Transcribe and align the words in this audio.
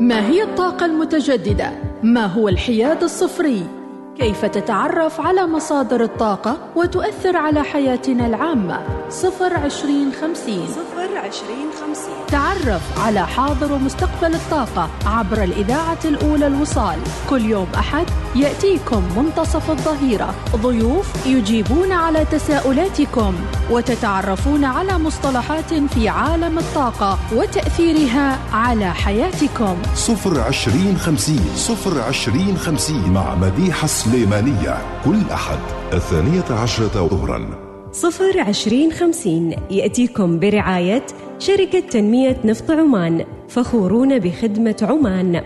ما 0.00 0.28
هي 0.28 0.42
الطاقة 0.42 0.86
المتجددة؟ 0.86 1.72
ما 2.02 2.26
هو 2.26 2.48
الحياد 2.48 3.02
الصفري؟ 3.02 3.77
كيف 4.18 4.44
تتعرف 4.44 5.20
على 5.20 5.46
مصادر 5.46 6.02
الطاقة 6.02 6.58
وتؤثر 6.76 7.36
على 7.36 7.62
حياتنا 7.62 8.26
العامة؟ 8.26 8.80
صفر 9.10 9.54
عشرين 9.54 10.12
خمسين. 10.20 10.66
صفر 10.68 11.18
عشرين 11.18 11.68
خمسين. 11.80 12.14
تعرف 12.28 12.98
على 13.04 13.26
حاضر 13.26 13.72
ومستقبل 13.72 14.34
الطاقة 14.34 14.88
عبر 15.06 15.42
الإذاعة 15.42 15.98
الأولى 16.04 16.46
الوصال. 16.46 16.98
كل 17.30 17.44
يوم 17.44 17.66
أحد 17.74 18.06
يأتيكم 18.36 19.02
منتصف 19.16 19.70
الظهيرة. 19.70 20.34
ضيوف 20.56 21.26
يجيبون 21.26 21.92
على 21.92 22.24
تساؤلاتكم 22.24 23.34
وتتعرفون 23.70 24.64
على 24.64 24.98
مصطلحات 24.98 25.74
في 25.74 26.08
عالم 26.08 26.58
الطاقة 26.58 27.18
وتأثيرها 27.34 28.38
على 28.52 28.94
حياتكم. 28.94 29.76
صفر 29.94 30.40
عشرين 30.40 30.96
خمسين. 30.98 31.50
صفر 31.56 32.00
عشرين 32.00 32.56
خمسين 32.56 33.12
مع 33.12 33.34
مديحة 33.34 33.84
سليمانية 34.12 34.76
كل 35.04 35.20
أحد 35.32 35.58
الثانية 35.92 36.60
عشرة 36.62 37.06
ظهرا. 37.08 37.50
صفر 37.92 38.40
عشرين 38.40 38.92
خمسين 38.92 39.56
يأتيكم 39.70 40.38
برعاية 40.38 41.06
شركة 41.38 41.80
تنمية 41.80 42.36
نفط 42.44 42.70
عمان 42.70 43.24
فخورون 43.48 44.18
بخدمة 44.18 44.76
عمان. 44.82 45.42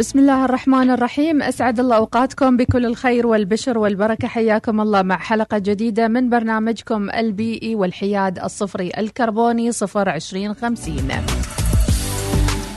بسم 0.00 0.18
الله 0.18 0.44
الرحمن 0.44 0.90
الرحيم. 0.90 1.42
أسعد 1.42 1.80
الله 1.80 1.96
أوقاتكم 1.96 2.56
بكل 2.56 2.86
الخير 2.86 3.26
والبشر 3.26 3.78
والبركة. 3.78 4.28
حياكم 4.28 4.80
الله 4.80 5.02
مع 5.02 5.18
حلقة 5.18 5.58
جديدة 5.58 6.08
من 6.08 6.30
برنامجكم 6.30 7.10
البيئي 7.10 7.74
والحياد 7.74 8.38
الصفري 8.38 8.92
الكربوني 8.98 9.72
صفر 9.72 10.08
عشرين 10.08 10.54
خمسين. 10.54 11.08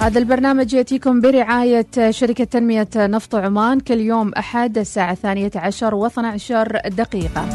هذا 0.02 0.20
البرنامج 0.20 0.74
يأتيكم 0.74 1.22
برعاية 1.22 1.88
شركة 2.10 2.44
تنمية 2.44 2.90
نفط 2.96 3.36
عمان. 3.36 3.80
كل 3.80 4.00
يوم 4.00 4.34
أحد 4.34 4.78
الساعة 4.78 5.12
الثانية 5.12 5.52
عشر 5.56 6.10
و12 6.10 6.88
دقيقة. 6.88 7.46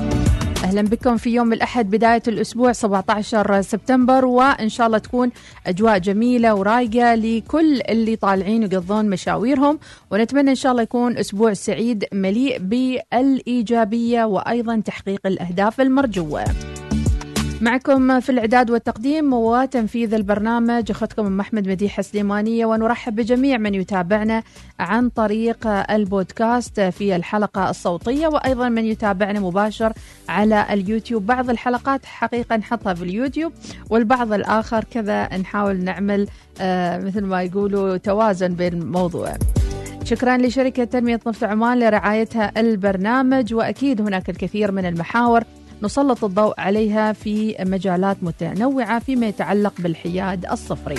أهلا 0.64 0.82
بكم 0.82 1.16
في 1.16 1.30
يوم 1.30 1.52
الأحد 1.52 1.90
بداية 1.90 2.22
الأسبوع 2.28 2.72
17 2.72 3.62
سبتمبر 3.62 4.24
وإن 4.24 4.68
شاء 4.68 4.86
الله 4.86 4.98
تكون 4.98 5.30
أجواء 5.66 5.98
جميلة 5.98 6.54
ورايقة 6.54 7.14
لكل 7.14 7.80
اللي 7.88 8.16
طالعين 8.16 8.62
يقضون 8.62 9.10
مشاويرهم. 9.10 9.78
ونتمنى 10.10 10.50
إن 10.50 10.54
شاء 10.54 10.72
الله 10.72 10.82
يكون 10.82 11.18
أسبوع 11.18 11.52
سعيد 11.52 12.04
مليء 12.12 12.58
بالإيجابية 12.58 14.24
وأيضا 14.24 14.80
تحقيق 14.84 15.20
الأهداف 15.26 15.80
المرجوة. 15.80 16.44
معكم 17.60 18.20
في 18.20 18.32
الإعداد 18.32 18.70
والتقديم 18.70 19.32
وتنفيذ 19.32 20.14
البرنامج 20.14 20.90
أخذكم 20.90 21.26
أم 21.26 21.40
أحمد 21.40 21.68
مديحة 21.68 22.02
سليمانية 22.02 22.66
ونرحب 22.66 23.16
بجميع 23.16 23.58
من 23.58 23.74
يتابعنا 23.74 24.42
عن 24.80 25.08
طريق 25.08 25.66
البودكاست 25.66 26.80
في 26.80 27.16
الحلقة 27.16 27.70
الصوتية 27.70 28.26
وأيضا 28.28 28.68
من 28.68 28.84
يتابعنا 28.84 29.40
مباشر 29.40 29.92
على 30.28 30.66
اليوتيوب. 30.70 31.26
بعض 31.26 31.50
الحلقات 31.50 32.06
حقيقة 32.06 32.56
نحطها 32.56 32.94
في 32.94 33.02
اليوتيوب 33.02 33.52
والبعض 33.90 34.32
الآخر 34.32 34.84
كذا 34.84 35.36
نحاول 35.36 35.76
نعمل 35.76 36.28
آه 36.60 36.98
مثل 36.98 37.24
ما 37.24 37.42
يقولوا 37.42 37.96
توازن 37.96 38.54
بين 38.54 38.72
الموضوع. 38.72 39.36
شكرا 40.04 40.36
لشركة 40.36 40.84
تنمية 40.84 41.20
نفط 41.26 41.44
عمان 41.44 41.78
لرعايتها 41.78 42.52
البرنامج 42.60 43.54
وأكيد 43.54 44.00
هناك 44.00 44.30
الكثير 44.30 44.72
من 44.72 44.86
المحاور. 44.86 45.44
نسلط 45.82 46.24
الضوء 46.24 46.54
عليها 46.60 47.12
في 47.12 47.56
مجالات 47.60 48.16
متنوعة 48.22 48.98
فيما 48.98 49.26
يتعلق 49.26 49.74
بالحياد 49.78 50.46
الصفري. 50.46 50.98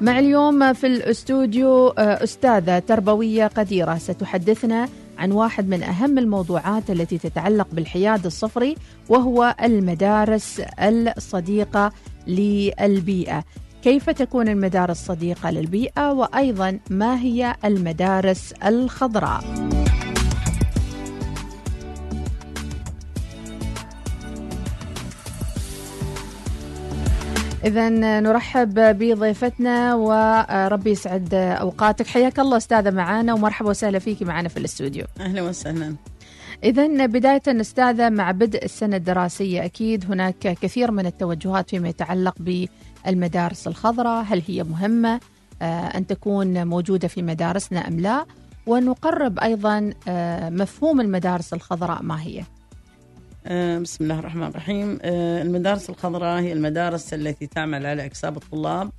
مع 0.00 0.18
اليوم 0.18 0.72
في 0.72 0.86
الاستوديو 0.86 1.88
أستاذة 1.98 2.78
تربوية 2.78 3.46
قديرة 3.46 3.94
ستحدثنا 3.94 4.88
عن 5.18 5.32
واحد 5.32 5.68
من 5.68 5.82
أهم 5.82 6.18
الموضوعات 6.18 6.90
التي 6.90 7.18
تتعلق 7.18 7.68
بالحياد 7.72 8.26
الصفري 8.26 8.76
وهو 9.08 9.54
المدارس 9.62 10.62
الصديقة 10.80 11.92
للبيئة. 12.26 13.44
كيف 13.82 14.10
تكون 14.10 14.48
المدارس 14.48 15.06
صديقة 15.06 15.50
للبيئة؟ 15.50 16.12
وأيضا 16.12 16.78
ما 16.90 17.20
هي 17.20 17.56
المدارس 17.64 18.52
الخضراء؟ 18.52 19.44
إذا 27.64 27.88
نرحب 28.20 28.74
بضيفتنا 28.74 29.94
وربي 29.94 30.90
يسعد 30.90 31.34
أوقاتك. 31.34 32.06
حياك 32.06 32.38
الله 32.38 32.56
أستاذة 32.56 32.90
معنا 32.90 33.34
ومرحبا 33.34 33.70
وسهلا 33.70 33.98
فيك 33.98 34.22
معنا 34.22 34.48
في 34.48 34.56
الاستوديو. 34.56 35.04
أهلا 35.20 35.42
وسهلا. 35.42 35.94
إذا 36.64 37.06
بداية 37.06 37.42
أستاذة 37.46 38.08
مع 38.08 38.30
بدء 38.30 38.64
السنة 38.64 38.96
الدراسية 38.96 39.64
أكيد 39.64 40.04
هناك 40.10 40.38
كثير 40.38 40.90
من 40.90 41.06
التوجهات 41.06 41.70
فيما 41.70 41.88
يتعلق 41.88 42.34
بالمدارس 42.38 43.66
الخضراء 43.66 44.24
هل 44.28 44.42
هي 44.48 44.62
مهمة 44.62 45.20
أن 45.62 46.06
تكون 46.06 46.66
موجودة 46.66 47.08
في 47.08 47.22
مدارسنا 47.22 47.88
أم 47.88 48.00
لا؟ 48.00 48.26
ونقرب 48.66 49.38
أيضا 49.38 49.92
مفهوم 50.50 51.00
المدارس 51.00 51.54
الخضراء 51.54 52.02
ما 52.02 52.22
هي؟ 52.22 52.42
بسم 53.48 54.04
الله 54.04 54.18
الرحمن 54.18 54.46
الرحيم. 54.46 54.98
المدارس 55.04 55.90
الخضراء 55.90 56.40
هي 56.40 56.52
المدارس 56.52 57.14
التي 57.14 57.46
تعمل 57.46 57.86
على 57.86 58.04
إكساب 58.04 58.36
الطلاب 58.36 58.90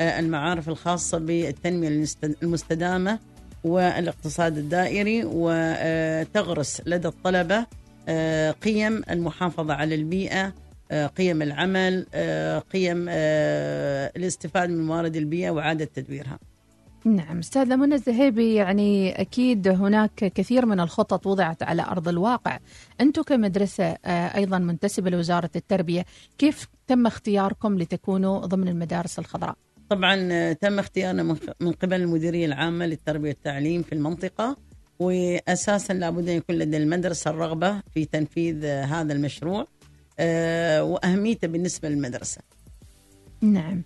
المعارف 0.00 0.68
الخاصة 0.68 1.18
بالتنمية 1.18 2.06
المستدامة 2.42 3.18
والاقتصاد 3.64 4.58
الدائري 4.58 5.22
وتغرس 5.24 6.82
لدى 6.86 7.08
الطلبة 7.08 7.66
قيم 8.52 9.02
المحافظة 9.10 9.74
على 9.74 9.94
البيئة 9.94 10.54
قيم 11.16 11.42
العمل 11.42 12.06
قيم 12.72 13.06
الاستفادة 14.16 14.72
من 14.72 14.86
موارد 14.86 15.16
البيئة 15.16 15.50
وإعادة 15.50 15.84
تدويرها. 15.94 16.38
نعم 17.04 17.38
أستاذة 17.38 17.76
منى 17.76 17.94
الزهيبي 17.94 18.54
يعني 18.54 19.20
أكيد 19.20 19.68
هناك 19.68 20.14
كثير 20.14 20.66
من 20.66 20.80
الخطط 20.80 21.26
وضعت 21.26 21.62
على 21.62 21.82
أرض 21.82 22.08
الواقع. 22.08 22.58
أنتم 23.00 23.22
كمدرسة 23.22 23.84
أيضا 24.06 24.58
منتسبة 24.58 25.10
لوزارة 25.10 25.50
التربية 25.56 26.04
كيف 26.38 26.68
تم 26.86 27.06
اختياركم 27.06 27.78
لتكونوا 27.78 28.38
ضمن 28.46 28.68
المدارس 28.68 29.18
الخضراء؟ 29.18 29.54
طبعا 29.88 30.52
تم 30.52 30.78
اختيارنا 30.78 31.36
من 31.60 31.72
قبل 31.72 32.02
المديرية 32.02 32.46
العامة 32.46 32.86
للتربية 32.86 33.28
والتعليم 33.28 33.82
في 33.82 33.94
المنطقة 33.94 34.56
واساسا 34.98 35.92
لابد 35.92 36.28
أن 36.28 36.36
يكون 36.36 36.56
لدى 36.56 36.76
المدرسة 36.76 37.30
الرغبة 37.30 37.80
في 37.94 38.04
تنفيذ 38.04 38.64
هذا 38.64 39.12
المشروع 39.12 39.66
وأهميته 40.80 41.48
بالنسبة 41.48 41.88
للمدرسة. 41.88 42.40
نعم. 43.40 43.82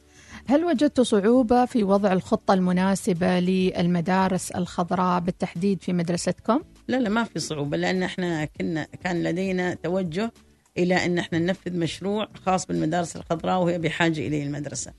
هل 0.47 0.65
وجدت 0.65 1.01
صعوبة 1.01 1.65
في 1.65 1.85
وضع 1.85 2.13
الخطة 2.13 2.55
المناسبة 2.55 3.41
للمدارس 3.41 4.51
الخضراء 4.51 5.21
بالتحديد 5.21 5.83
في 5.83 5.93
مدرستكم؟ 5.93 6.61
لا 6.89 6.97
لا 7.01 7.09
ما 7.09 7.25
في 7.25 7.39
صعوبة 7.39 7.77
لأن 7.77 8.03
إحنا 8.03 8.45
كنا 8.45 8.87
كان 9.05 9.23
لدينا 9.23 9.75
توجه 9.75 10.33
إلى 10.79 10.95
أن 11.07 11.19
إحنا 11.19 11.39
ننفذ 11.39 11.77
مشروع 11.77 12.29
خاص 12.47 12.67
بالمدارس 12.67 13.17
الخضراء 13.17 13.63
وهي 13.63 13.79
بحاجة 13.79 14.27
إليه 14.27 14.43
المدرسة. 14.43 14.93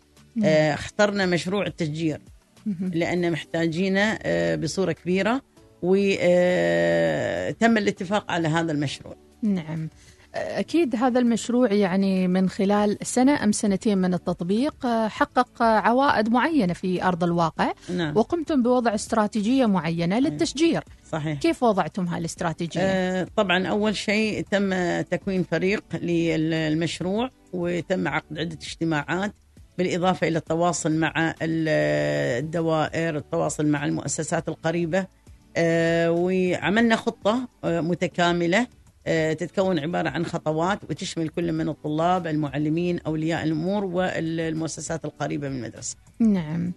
آه 0.44 0.74
اخترنا 0.74 1.26
مشروع 1.26 1.66
التشجير 1.68 2.22
لأن 2.80 3.32
محتاجينه 3.32 4.20
آه 4.24 4.56
بصورة 4.56 4.92
كبيرة 4.92 5.42
وتم 5.82 7.78
الاتفاق 7.78 8.32
على 8.32 8.48
هذا 8.48 8.72
المشروع. 8.72 9.16
نعم. 9.42 9.90
أكيد 10.36 10.96
هذا 10.96 11.20
المشروع 11.20 11.72
يعني 11.74 12.28
من 12.28 12.50
خلال 12.50 12.98
سنة 13.02 13.44
أم 13.44 13.52
سنتين 13.52 13.98
من 13.98 14.14
التطبيق 14.14 14.88
حقق 15.08 15.64
عوائد 15.64 16.30
معينة 16.30 16.74
في 16.74 17.04
أرض 17.04 17.24
الواقع. 17.24 17.72
نعم. 17.90 18.18
وقمتم 18.18 18.64
بوضع 18.64 18.96
استراتيجية 18.96 19.66
معينة 19.66 20.20
للتشجير. 20.20 20.84
صحيح. 21.12 21.40
كيف 21.40 21.64
وضعتم 21.64 22.08
هالاستراتيجية؟ 22.08 22.82
آه 22.82 23.28
طبعا 23.36 23.68
أول 23.68 23.96
شيء 23.96 24.46
تم 24.52 24.74
تكوين 25.02 25.44
فريق 25.44 25.84
للمشروع 25.94 27.30
وتم 27.54 28.08
عقد 28.08 28.40
عدة 28.40 28.58
اجتماعات 28.62 29.34
بالإضافة 29.78 30.28
إلى 30.28 30.38
التواصل 30.38 30.92
مع 30.92 31.36
الدوائر 31.42 33.18
التواصل 33.18 33.66
مع 33.66 33.86
المؤسسات 33.86 34.50
القريبة. 34.50 35.08
آه 35.58 36.12
وعملنا 36.12 36.96
خطة 36.96 37.48
آه 37.64 37.82
متكاملة 37.82 38.60
آه، 38.60 38.68
تتكون 39.34 39.80
عبارة 39.80 40.10
عن 40.10 40.26
خطوات 40.26 40.80
وتشمل 40.90 41.30
كل 41.30 41.52
من 41.52 41.70
الطلاب 41.70 42.28
المعلمين 42.28 43.00
أولياء 43.00 43.44
الأمور 43.44 43.86
والمؤسسات 43.86 45.06
القريبة 45.06 45.50
من 45.50 45.56
المدرسة 45.56 45.96
نعم 46.20 46.74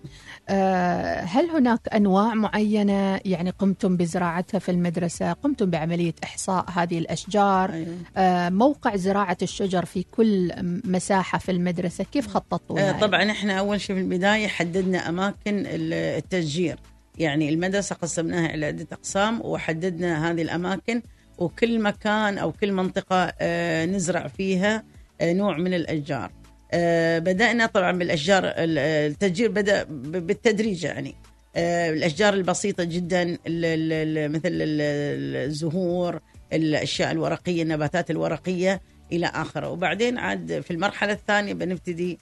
آه، 0.49 1.21
هل 1.21 1.51
هناك 1.51 1.81
أنواع 1.95 2.35
معينة 2.35 3.21
يعني 3.25 3.51
قمتم 3.51 3.97
بزراعتها 3.97 4.59
في 4.59 4.71
المدرسة 4.71 5.33
قمتم 5.33 5.71
بعملية 5.71 6.15
إحصاء 6.25 6.65
هذه 6.71 6.99
الأشجار 6.99 7.73
أيوة. 7.73 7.95
آه، 8.17 8.49
موقع 8.49 8.97
زراعة 8.97 9.37
الشجر 9.43 9.85
في 9.85 10.03
كل 10.03 10.53
مساحة 10.85 11.39
في 11.39 11.51
المدرسة 11.53 12.05
كيف 12.05 12.27
خططوا 12.29 12.81
آه،؟ 12.81 12.93
طبعا 12.93 13.31
إحنا 13.31 13.59
أول 13.59 13.81
شيء 13.81 13.97
في 13.97 14.03
البداية 14.03 14.49
حددنا 14.49 15.09
أماكن 15.09 15.59
ال- 15.67 15.93
التشجير 15.93 16.79
يعني 17.19 17.49
المدرسة 17.49 17.97
قسمناها 17.97 18.55
إلى 18.55 18.67
عدة 18.67 18.87
أقسام 18.93 19.41
وحددنا 19.45 20.31
هذه 20.31 20.43
الأماكن 20.43 21.03
وكل 21.39 21.81
مكان 21.83 22.39
أو 22.39 22.53
كل 22.53 22.73
منطقة 22.73 23.33
آه، 23.41 23.85
نزرع 23.87 24.29
فيها 24.29 24.85
آه، 25.21 25.33
نوع 25.33 25.57
من 25.57 25.75
الأشجار. 25.75 26.31
آه، 26.73 27.19
بدأنا 27.19 27.67
طبعا 27.67 27.93
بالأشجار 27.93 28.45
ال- 28.45 28.79
التشجير 28.79 29.51
بدأ 29.51 29.83
ب- 29.83 30.27
بالتدريج 30.27 30.85
يعني. 30.85 31.15
الأشجار 31.59 32.35
البسيطة 32.35 32.85
جدا 32.85 33.25
مثل 33.25 34.49
ال- 34.49 35.37
الزهور 35.49 36.21
الأشياء 36.53 37.13
الورقية 37.13 37.63
النباتات 37.63 38.11
الورقية 38.11 38.81
إلى 39.13 39.27
آخره. 39.27 39.69
وبعدين 39.71 40.19
عاد 40.19 40.61
في 40.61 40.71
المرحلة 40.71 41.13
الثانية 41.13 41.53
بنبتدي 41.55 42.19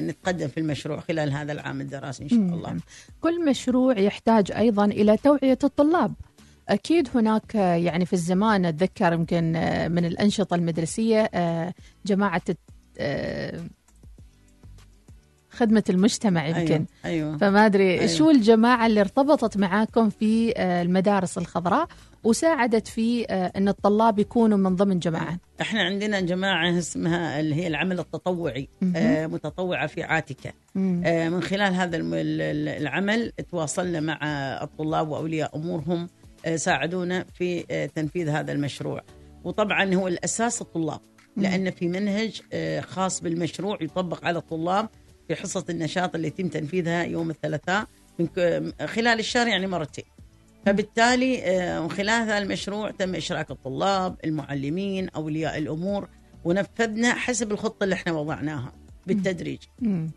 نتقدم 0.00 0.48
في 0.48 0.60
المشروع 0.60 1.00
خلال 1.00 1.32
هذا 1.32 1.52
العام 1.52 1.80
الدراسي 1.80 2.22
إن 2.22 2.28
شاء 2.28 2.38
الله. 2.38 2.76
كل 3.20 3.44
مشروع 3.44 3.98
يحتاج 3.98 4.52
أيضا 4.52 4.84
إلى 4.84 5.16
توعية 5.16 5.58
الطلاب. 5.64 6.12
أكيد 6.70 7.08
هناك 7.14 7.54
يعني 7.54 8.06
في 8.06 8.12
الزمان 8.12 8.64
أتذكر 8.64 9.12
يمكن 9.12 9.56
آه، 9.56 9.88
من 9.88 10.04
الأنشطة 10.04 10.54
المدرسية 10.54 11.30
آه، 11.34 11.74
جماعة 12.06 12.42
الت- 12.48 12.58
آه، 12.98 13.60
خدمة 15.50 15.84
المجتمع 15.90 16.46
يمكن 16.46 16.60
أيوة, 16.72 16.86
أيوة. 17.04 17.36
فما 17.38 17.66
أدري 17.66 17.90
أيوة. 17.94 18.06
شو 18.06 18.30
الجماعة 18.30 18.86
اللي 18.86 19.00
ارتبطت 19.00 19.56
معاكم 19.56 20.10
في 20.10 20.52
المدارس 20.58 21.38
الخضراء 21.38 21.88
وساعدت 22.24 22.88
في 22.88 23.24
أن 23.24 23.68
الطلاب 23.68 24.18
يكونوا 24.18 24.58
من 24.58 24.76
ضمن 24.76 24.98
جماعة 24.98 25.38
إحنا 25.60 25.82
عندنا 25.82 26.20
جماعة 26.20 26.78
اسمها 26.78 27.40
اللي 27.40 27.54
هي 27.54 27.66
العمل 27.66 27.98
التطوعي. 27.98 28.68
آه، 28.96 29.26
متطوعة 29.26 29.86
في 29.86 30.02
عاتكة. 30.02 30.52
آه، 30.76 31.28
من 31.28 31.42
خلال 31.42 31.74
هذا 31.74 31.96
العمل 31.96 33.32
تواصلنا 33.50 34.00
مع 34.00 34.18
الطلاب 34.62 35.08
وأولياء 35.08 35.56
أمورهم 35.56 36.08
ساعدونا 36.56 37.24
في 37.34 37.64
آه، 37.70 37.86
تنفيذ 37.86 38.28
هذا 38.28 38.52
المشروع 38.52 39.02
وطبعا 39.44 39.94
هو 39.94 40.08
الأساس 40.08 40.62
الطلاب. 40.62 41.00
لأن 41.36 41.70
في 41.70 41.88
منهج 41.88 42.40
آه، 42.52 42.80
خاص 42.80 43.20
بالمشروع 43.20 43.78
يطبق 43.80 44.24
على 44.24 44.38
الطلاب 44.38 44.88
في 45.28 45.34
حصة 45.34 45.64
النشاط 45.70 46.14
اللي 46.14 46.26
يتم 46.28 46.48
تنفيذها 46.48 47.02
يوم 47.02 47.30
الثلاثاء 47.30 47.86
من 48.18 48.28
خلال 48.86 49.18
الشهر 49.18 49.48
يعني 49.48 49.66
مرتين 49.66 50.04
فبالتالي 50.66 51.42
آه، 51.44 51.80
من 51.80 51.90
خلال 51.90 52.10
هذا 52.10 52.38
المشروع 52.38 52.90
تم 52.90 53.14
إشراك 53.14 53.50
الطلاب 53.50 54.16
المعلمين 54.24 55.08
أولياء 55.08 55.58
الأمور 55.58 56.08
ونفذنا 56.44 57.14
حسب 57.14 57.52
الخطة 57.52 57.84
اللي 57.84 57.94
إحنا 57.94 58.12
وضعناها 58.12 58.72
بالتدريج. 59.06 59.58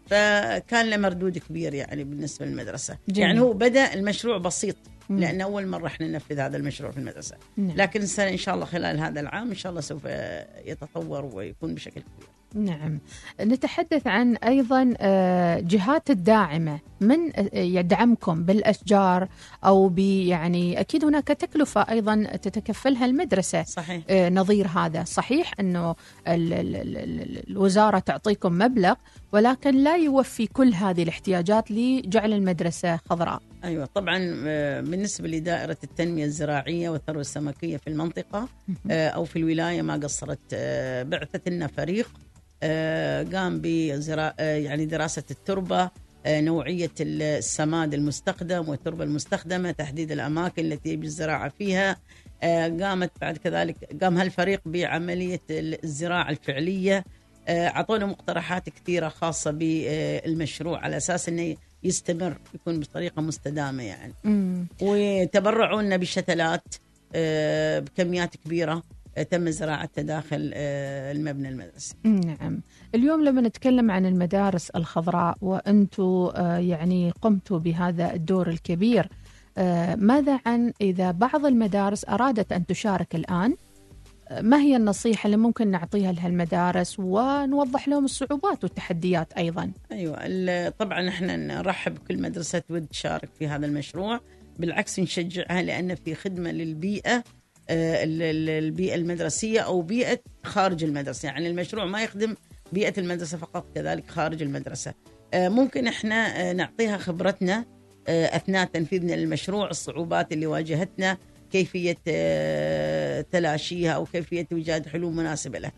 فكان 0.08 0.90
له 0.90 0.98
مردود 0.98 1.38
كبير 1.38 1.74
يعني 1.74 2.04
بالنسبة 2.04 2.46
للمدرسة 2.46 2.98
جميل. 3.10 3.28
يعني 3.28 3.40
هو 3.40 3.54
بدأ 3.54 3.94
المشروع 3.94 4.38
بسيط. 4.38 4.75
لأن 5.09 5.41
أول 5.41 5.67
مرة 5.67 5.88
إحنا 5.88 6.07
ننفذ 6.07 6.39
هذا 6.39 6.57
المشروع 6.57 6.91
في 6.91 6.97
المدرسة. 6.97 7.35
نعم. 7.57 7.77
لكن 7.77 8.01
السنة 8.01 8.29
إن 8.29 8.38
شاء 8.38 8.55
الله 8.55 8.65
خلال 8.65 9.00
هذا 9.00 9.19
العام 9.19 9.50
إن 9.50 9.55
شاء 9.55 9.69
الله 9.69 9.81
سوف 9.81 10.05
يتطور 10.65 11.25
ويكون 11.33 11.75
بشكل 11.75 12.01
كبير. 12.01 12.27
نعم. 12.55 13.00
نتحدث 13.41 14.07
عن 14.07 14.35
أيضا 14.35 14.94
آه، 14.97 15.59
جهات 15.59 16.09
الداعمة. 16.09 16.79
من 17.01 17.17
آه، 17.35 17.57
يدعمكم 17.57 18.44
بالأشجار 18.44 19.27
أو 19.65 19.89
ب 19.89 20.00
يعني 20.00 20.79
أكيد 20.79 21.05
هناك 21.05 21.27
تكلفة 21.27 21.81
أيضا 21.81 22.23
تتكفلها 22.41 23.05
المدرسة. 23.05 23.63
صحيح. 23.63 24.03
آه، 24.09 24.29
نظير 24.29 24.67
هذا. 24.67 25.03
صحيح 25.03 25.51
أنه 25.59 25.91
ال- 26.27 26.53
ال- 26.53 26.75
ال- 26.75 26.97
ال- 26.97 27.50
الوزارة 27.50 28.00
تعطيكم 28.00 28.53
مبلغ 28.57 28.94
ولكن 29.31 29.75
لا 29.83 29.95
يوفي 29.97 30.47
كل 30.47 30.73
هذه 30.73 31.03
الاحتياجات 31.03 31.71
لجعل 31.71 32.33
المدرسة 32.33 32.97
خضراء. 33.09 33.41
أيوه 33.63 33.86
طبعا 33.86 34.44
آه، 34.48 34.81
بالنسبة 34.81 35.27
لدائرة 35.27 35.77
التنمية 35.83 36.25
الزراعية 36.25 36.89
والثروة 36.89 37.21
السمكية 37.21 37.77
في 37.77 37.88
المنطقة 37.88 38.50
آه، 38.92 39.07
أو 39.10 39.25
في 39.25 39.36
الولاية 39.36 39.81
ما 39.81 39.94
قصرت 39.94 40.39
آه، 40.54 41.04
بعثت 41.04 41.50
لنا 41.50 41.68
فريق 41.68 42.10
قام 43.33 43.60
بزرا 43.63 44.33
آه، 44.39 44.56
يعني 44.56 44.86
دراسة 44.86 45.24
التربة 45.31 45.89
نوعية 46.27 46.92
السماد 47.00 47.94
المستخدم 47.94 48.69
والتربة 48.69 49.04
المستخدمة 49.04 49.71
تحديد 49.71 50.12
الأماكن 50.12 50.65
التي 50.65 50.89
يجب 50.89 51.04
الزراعة 51.04 51.50
فيها 51.50 51.98
قامت 52.81 53.12
بعد 53.21 53.38
كذلك 53.38 54.04
قام 54.04 54.18
هالفريق 54.18 54.62
بعملية 54.65 55.42
الزراعة 55.50 56.30
الفعلية 56.30 57.04
أعطونا 57.50 58.06
مقترحات 58.06 58.69
كثيرة 58.69 59.10
خاصة 59.10 59.51
بالمشروع 59.51 60.80
على 60.80 60.98
أساس 60.98 61.30
إنه 61.30 61.56
يستمر 61.83 62.38
يكون 62.53 62.80
بطريقة 62.80 63.21
مستدامة 63.21 63.83
يعني. 63.83 64.13
مم. 64.24 64.68
وتبرعوا 64.81 65.81
لنا 65.81 65.97
بشتلات 65.97 66.75
آه، 67.15 67.80
بكميات 67.80 68.38
كبيرة 68.38 68.83
آه، 69.18 69.24
تم 69.24 69.50
زراعتها 69.50 70.01
داخل 70.01 70.51
آه، 70.53 71.12
المبنى 71.12 71.50
المدرسي. 71.50 71.95
نعم. 72.03 72.62
اليوم 72.95 73.24
لما 73.24 73.41
نتكلم 73.41 73.91
عن 73.91 74.06
المدارس 74.06 74.69
الخضراء 74.69 75.38
وأنتم 75.41 76.03
آه، 76.35 76.57
يعني 76.57 77.12
قمتوا 77.21 77.59
بهذا 77.59 78.13
الدور 78.13 78.50
الكبير 78.50 79.09
ماذا 79.97 80.39
عن 80.45 80.74
إذا 80.81 81.12
بعض 81.12 81.45
المدارس 81.45 82.06
أرادت 82.09 82.51
أن 82.51 82.65
تشارك 82.65 83.15
الآن؟ 83.15 83.51
آه، 83.51 83.73
ما 84.42 84.58
هي 84.62 84.75
النصيحة 84.75 85.28
اللي 85.28 85.38
ممكن 85.38 85.68
نعطيها 85.68 86.12
لها 86.12 86.28
المدارس 86.28 87.00
ونوضح 87.00 87.88
لهم 87.88 88.06
الصعوبات 88.06 88.64
والتحديات 88.64 89.34
أيضا؟ 89.34 89.72
ال- 89.92 90.78
طبعا 90.78 91.10
إحنا 91.10 91.36
نرحب 91.36 91.96
بكل 91.96 92.22
مدرسة 92.22 92.60
تود 92.60 92.88
تشارك 92.88 93.30
في 93.40 93.48
هذا 93.48 93.66
المشروع 93.66 94.20
بالعكس 94.60 95.00
نشجعها 95.00 95.62
لأن 95.62 95.96
في 95.96 96.16
خدمة 96.16 96.52
للبيئة 96.52 97.24
آه، 97.70 98.04
ال- 98.04 98.22
ال- 98.22 98.50
البيئة 98.50 98.96
المدرسية 98.96 99.60
أو 99.60 99.81
بيئة 99.81 100.20
خارج 100.44 100.84
المدرسة. 100.84 101.25
يعني 101.25 101.50
المشروع 101.50 101.86
ما 101.86 102.04
يخدم 102.04 102.36
بيئة 102.74 102.94
المدرسة 103.00 103.38
فقط 103.38 103.66
كذلك 103.75 104.10
خارج 104.12 104.42
المدرسة. 104.42 104.94
آه، 105.34 105.50
ممكن 105.50 105.88
إحنا 105.88 106.16
آه، 106.50 106.54
نعطيها 106.54 106.98
خبرتنا 106.98 107.66
أثناء 108.10 108.66
تنفيذنا 108.66 109.14
للمشروع 109.14 109.70
الصعوبات 109.70 110.31
اللي 110.34 110.46
واجهتنا 110.48 111.18
كيفية 111.57 111.97
آه، 112.07 113.21
تلاشيها 113.31 113.91
أو 113.91 114.05
كيفية 114.05 114.48
إيجاد 114.51 114.88
حلول 114.88 115.13
مناسبة 115.13 115.60
لها 115.60 115.72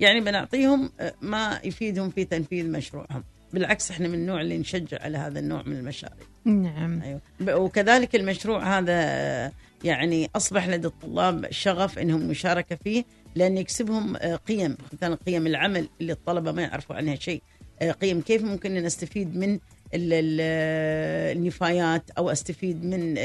يعني 0.00 0.20
بنعطيهم 0.20 0.90
آه، 1.00 1.14
ما 1.22 1.60
يفيدهم 1.64 2.10
في 2.10 2.24
تنفيذ 2.24 2.70
مشروعهم. 2.70 3.24
بالعكس 3.52 3.90
إحنا 3.90 4.08
من 4.08 4.14
النوع 4.14 4.40
اللي 4.40 4.58
نشجع 4.58 4.98
على 5.00 5.18
هذا 5.18 5.38
النوع 5.38 5.62
من 5.66 5.76
المشاريع. 5.76 6.26
نعم. 6.44 7.02
أيوه. 7.02 7.20
وكذلك 7.60 8.14
المشروع 8.16 8.78
هذا 8.78 8.92
آه، 8.94 9.52
يعني 9.84 10.30
أصبح 10.36 10.68
لدى 10.68 10.86
الطلاب 10.86 11.46
شغف 11.50 11.98
إنهم 11.98 12.20
المشاركه 12.22 12.76
فيه 12.84 13.04
لأن 13.34 13.58
يكسبهم 13.58 14.16
قيم. 14.16 14.76
مثلا 14.92 15.18
قيم 15.26 15.46
العمل 15.46 15.88
اللي 16.00 16.12
الطلبة 16.12 16.52
ما 16.52 16.62
يعرفوا 16.62 16.96
عنها 16.96 17.14
شيء. 17.14 17.42
قيم 18.00 18.20
كيف 18.20 18.42
ممكن 18.44 18.74
نستفيد 18.74 19.36
من 19.36 19.54
ال- 19.54 19.60
ال- 20.12 21.36
النفايات 21.38 22.10
أو 22.18 22.30
أستفيد 22.30 22.84
من 22.84 23.18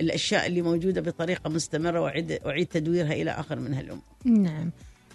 ال- 0.00 0.06
الأشياء 0.06 0.46
اللي 0.46 0.62
موجودة 0.62 1.00
بطريقة 1.00 1.50
مستمرة 1.50 2.00
واعيد 2.00 2.32
أعيد 2.32 2.66
تدويرها 2.66 3.12
إلى 3.12 3.30
آخر 3.30 3.58
من 3.58 3.74
هالامور 3.74 4.02
نعم. 4.24 4.70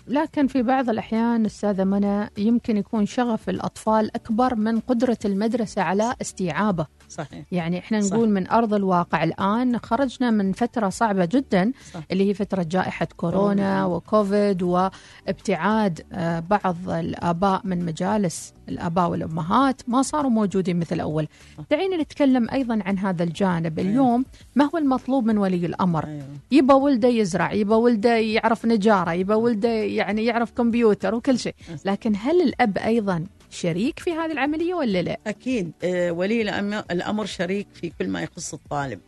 لكن 0.07 0.47
في 0.47 0.61
بعض 0.61 0.89
الأحيان 0.89 1.45
أستاذة 1.45 1.83
منى 1.83 2.29
يمكن 2.37 2.77
يكون 2.77 3.05
شغف 3.05 3.49
الأطفال 3.49 4.15
أكبر 4.15 4.55
من 4.55 4.79
قدرة 4.79 5.17
المدرسة 5.25 5.81
على 5.81 6.15
استيعابه. 6.21 6.87
صحيح. 7.13 7.45
يعني 7.51 7.79
إحنا. 7.79 7.99
نقول 7.99 8.29
من 8.29 8.47
أرض 8.47 8.73
الواقع 8.73 9.23
الآن 9.23 9.79
خرجنا 9.79 10.31
من 10.31 10.51
فترة 10.51 10.89
صعبة 10.89 11.25
جدا 11.25 11.71
صح. 11.93 12.01
اللي 12.11 12.29
هي 12.29 12.33
فترة 12.33 12.63
جائحة 12.63 13.07
كورونا. 13.17 13.85
وكوفيد 13.85 14.63
وابتعاد 14.63 16.01
آه، 16.13 16.39
بعض 16.39 16.75
الآباء 16.89 17.61
من 17.63 17.85
مجالس 17.85 18.53
الآباء 18.69 19.09
والأمهات 19.09 19.81
ما 19.87 20.01
صاروا 20.01 20.31
موجودين 20.31 20.79
مثل 20.79 20.99
أول. 20.99 21.27
دعينا 21.71 21.97
نتكلم 21.97 22.49
أيضا 22.49 22.79
عن 22.85 22.97
هذا 22.97 23.23
الجانب. 23.23 23.79
اليوم 23.79 24.25
ما 24.55 24.69
هو 24.73 24.77
المطلوب 24.77 25.25
من 25.25 25.37
ولي 25.37 25.65
الأمر؟ 25.65 26.05
أيوه 26.05 26.23
يبى 26.51 26.73
ولده 26.73 27.07
يزرع 27.07 27.53
يبى 27.53 27.73
ولده 27.73 28.15
يعرف 28.15 28.65
نجارة 28.65 29.11
يبى 29.13 29.33
ولده 29.33 29.69
يعني 29.69 30.25
يعرف 30.25 30.51
كمبيوتر 30.51 31.15
وكل 31.15 31.39
شيء. 31.39 31.55
لكن 31.85 32.13
هل 32.17 32.41
الأب 32.41 32.77
أيضا 32.77 33.25
شريك 33.53 33.99
في 33.99 34.11
هذه 34.11 34.31
العملية 34.31 34.73
ولا 34.73 35.01
لا؟ 35.01 35.19
أكيد. 35.27 35.71
آه، 35.83 36.11
ولي 36.11 36.43
الأم- 36.45 36.83
الأمر 36.91 37.25
شريك 37.25 37.67
في 37.73 37.89
كل 37.99 38.07
ما 38.07 38.21
يخص 38.21 38.53
الطالب. 38.53 38.99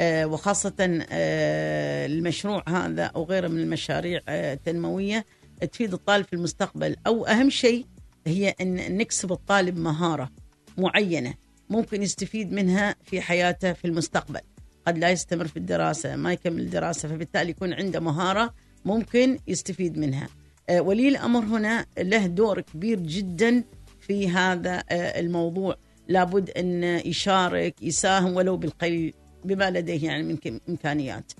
آه، 0.00 0.26
وخاصة 0.26 1.04
آه، 1.12 2.06
المشروع 2.06 2.62
هذا 2.68 3.04
أو 3.04 3.24
غيره 3.24 3.48
من 3.48 3.60
المشاريع 3.60 4.20
التنموية 4.28 5.24
تفيد 5.72 5.92
الطالب 5.92 6.24
في 6.24 6.32
المستقبل. 6.32 6.96
أو 7.06 7.26
أهم 7.26 7.50
شيء 7.50 7.86
هي 8.26 8.54
أن 8.60 8.96
نكسب 8.96 9.32
الطالب 9.32 9.78
مهارة 9.78 10.30
معينة 10.78 11.34
ممكن 11.70 12.02
يستفيد 12.02 12.52
منها 12.52 12.94
في 13.04 13.20
حياته 13.20 13.72
في 13.72 13.84
المستقبل. 13.84 14.40
قد 14.86 14.98
لا 14.98 15.10
يستمر 15.10 15.46
في 15.48 15.56
الدراسة 15.56 16.16
ما 16.16 16.32
يكمل 16.32 16.60
الدراسه 16.60 17.08
فبالتالي 17.08 17.50
يكون 17.50 17.72
عنده 17.72 18.00
مهارة 18.00 18.54
ممكن 18.84 19.38
يستفيد 19.48 19.98
منها. 19.98 20.28
ولي 20.70 21.08
الأمر 21.08 21.40
هنا 21.44 21.86
له 21.98 22.26
دور 22.26 22.60
كبير 22.60 23.00
جدا 23.00 23.64
في 24.10 24.28
هذا 24.28 24.82
آه، 24.90 25.20
الموضوع. 25.20 25.76
لابد 26.08 26.50
أن 26.50 26.84
يشارك 26.84 27.82
يساهم 27.82 28.36
ولو 28.36 28.56
بالقليل 28.56 29.14
بما 29.44 29.70
لديه 29.70 30.06
يعني 30.06 30.22
من 30.22 30.60
إمكانيات. 30.68 31.32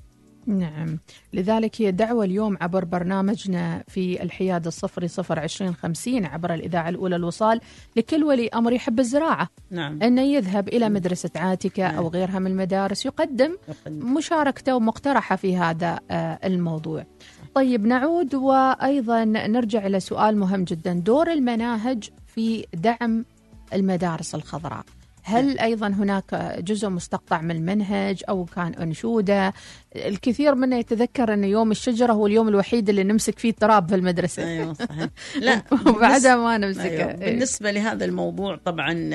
نعم. 0.47 0.99
لذلك 1.33 1.83
هي 1.83 1.91
دعوة 1.91 2.25
اليوم 2.25 2.57
عبر 2.61 2.85
برنامجنا 2.85 3.85
في 3.89 4.23
الحياد 4.23 4.67
الصفري 4.67 5.09
صفر 5.09 5.39
عشرين 5.39 5.75
خمسين 5.75 6.27
عبر 6.27 6.55
الإذاعة 6.55 6.89
الأولى 6.89 7.17
الوصال 7.17 7.61
لكل 7.97 8.25
ولي 8.25 8.49
أمر 8.49 8.73
يحب 8.73 9.01
الزراعة. 9.01 9.49
نعم. 9.71 10.03
أنه 10.03 10.23
يذهب 10.23 10.69
إلى 10.69 10.89
مدرسة 10.89 11.31
عاتكة 11.37 11.87
أو 11.87 12.09
غيرها 12.09 12.39
من 12.39 12.51
المدارس 12.51 13.07
يقدم 13.07 13.57
يقدم. 13.69 14.15
مشاركته 14.15 14.77
ومقترحة 14.77 15.37
في 15.37 15.57
هذا 15.57 16.01
آه، 16.11 16.39
الموضوع. 16.45 17.07
طيب 17.55 17.87
نعود 17.87 18.35
وأيضا 18.35 19.25
نرجع 19.25 19.87
إلى 19.87 20.01
سؤال 20.01 20.39
مهم 20.39 20.65
جدا. 20.65 20.93
دور 20.93 21.33
المناهج 21.33 22.11
في 22.41 22.67
دعم 22.75 23.25
المدارس 23.73 24.35
الخضراء 24.35 24.85
هل 25.23 25.59
أيضا 25.59 25.89
هناك 25.89 26.35
جزء 26.59 26.89
مستقطع 26.89 27.41
من 27.41 27.51
المنهج 27.51 28.23
أو 28.29 28.45
كان 28.45 28.75
أنشودة 28.75 29.53
الكثير 29.97 30.55
منا 30.55 30.79
يتذكر 30.79 31.35
أن 31.35 31.45
يوم 31.45 31.71
الشجرة 31.71 32.13
هو 32.13 32.27
اليوم 32.27 32.49
الوحيد 32.49 32.89
اللي 32.89 33.05
نمسك 33.05 33.39
فيه 33.39 33.51
التراب 33.51 33.89
في 33.89 33.95
المدرسة 33.95 34.45
أيوه 34.45 34.73
صحيح 34.73 35.09
لا 35.47 35.63
وبعدها 35.87 36.37
ما 36.37 36.59
نمسكه 36.59 36.91
أيوة. 36.91 37.11
إيه. 37.11 37.17
بالنسبة 37.17 37.71
لهذا 37.71 38.05
الموضوع 38.05 38.57
طبعا 38.57 39.11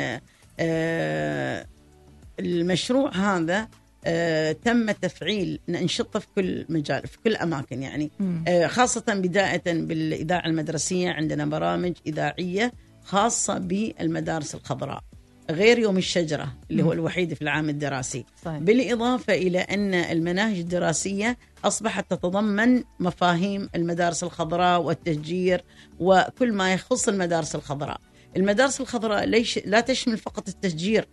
آه، 0.59 1.65
المشروع 2.39 3.15
هذا 3.15 3.67
آه، 4.05 4.51
تم 4.51 4.91
تفعيل 4.91 5.59
ننشطه 5.69 6.19
في 6.19 6.27
كل 6.35 6.65
مجال 6.69 7.07
في 7.07 7.17
كل 7.23 7.35
أماكن 7.35 7.81
يعني. 7.81 8.11
آه، 8.47 8.67
خاصة 8.67 9.03
بداية 9.07 9.63
بالإذاعة 9.65 10.45
المدرسية 10.45 11.09
عندنا 11.09 11.45
برامج 11.45 11.93
إذاعية 12.07 12.71
خاصة 13.05 13.57
بالمدارس 13.57 14.55
الخضراء 14.55 15.03
غير 15.51 15.79
يوم 15.79 15.97
الشجرة 15.97 16.53
اللي 16.71 16.83
هو. 16.83 16.93
الوحيد 16.93 17.33
في 17.33 17.41
العام 17.41 17.69
الدراسي. 17.69 18.25
صحيح. 18.45 18.59
بالإضافة 18.59 19.33
إلى 19.33 19.59
أن 19.59 19.93
المناهج 19.93 20.59
الدراسية 20.59 21.37
أصبحت 21.63 22.11
تتضمن 22.11 22.83
مفاهيم 22.99 23.69
المدارس 23.75 24.23
الخضراء 24.23 24.81
والتشجير 24.81 25.63
وكل 25.99 26.53
ما 26.53 26.73
يخص 26.73 27.07
المدارس 27.07 27.55
الخضراء. 27.55 28.01
المدارس 28.37 28.81
الخضراء 28.81 29.25
ليش 29.25 29.59
لا 29.65 29.79
تشمل 29.79 30.17
فقط 30.17 30.47
التشجير. 30.47 31.07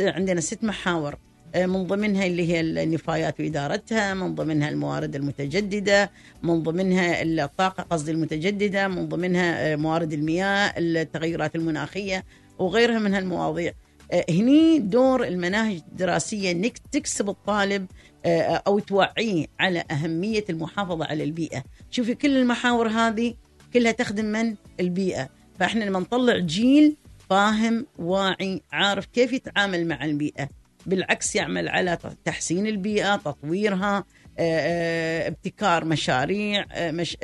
عندنا 0.00 0.40
ست 0.40 0.64
محاور. 0.64 1.18
من 1.56 1.86
ضمنها 1.86 2.26
اللي 2.26 2.52
هي 2.52 2.60
النفايات 2.60 3.40
وإدارتها 3.40 4.14
من 4.14 4.34
ضمنها 4.34 4.68
الموارد 4.68 5.16
المتجددة 5.16 6.10
من 6.42 6.62
ضمنها 6.62 7.22
الطاقة 7.22 7.82
قصدي 7.82 8.10
المتجددة 8.10 8.88
من 8.88 9.08
ضمنها 9.08 9.72
آه، 9.72 9.76
موارد 9.76 10.12
المياه 10.12 10.74
التغيرات 10.78 11.56
المناخية 11.56 12.24
وغيرها 12.58 12.98
من 12.98 13.14
هالمواضيع. 13.14 13.72
آه، 14.12 14.24
هني 14.30 14.78
دور 14.78 15.26
المناهج 15.26 15.80
الدراسية 15.92 16.50
إنك 16.50 16.78
تكسب 16.92 17.28
الطالب 17.28 17.86
آه، 18.24 18.62
أو 18.66 18.78
توعيه 18.78 19.46
على 19.60 19.84
أهمية 19.90 20.44
المحافظة 20.50 21.04
على 21.04 21.24
البيئة. 21.24 21.64
شوفي 21.90 22.14
كل 22.14 22.36
المحاور 22.36 22.88
هذه 22.88 23.34
كلها 23.74 23.92
تخدم 23.92 24.24
من؟ 24.24 24.54
البيئة. 24.80 25.28
فإحنا 25.58 25.84
لما 25.84 25.98
نطلع 25.98 26.38
جيل 26.38 26.96
فاهم 27.30 27.86
واعي 27.98 28.62
عارف 28.72 29.06
كيف 29.06 29.32
يتعامل 29.32 29.86
مع 29.86 30.04
البيئة. 30.04 30.48
بالعكس 30.86 31.36
يعمل 31.36 31.68
على 31.68 31.98
تحسين 32.24 32.66
البيئة 32.66 33.16
تطويرها 33.16 34.04
آه، 34.38 34.42
آه، 34.42 35.28
ابتكار 35.28 35.84
مشاريع 35.84 36.64
آه، 36.72 36.90
مش 36.90 37.16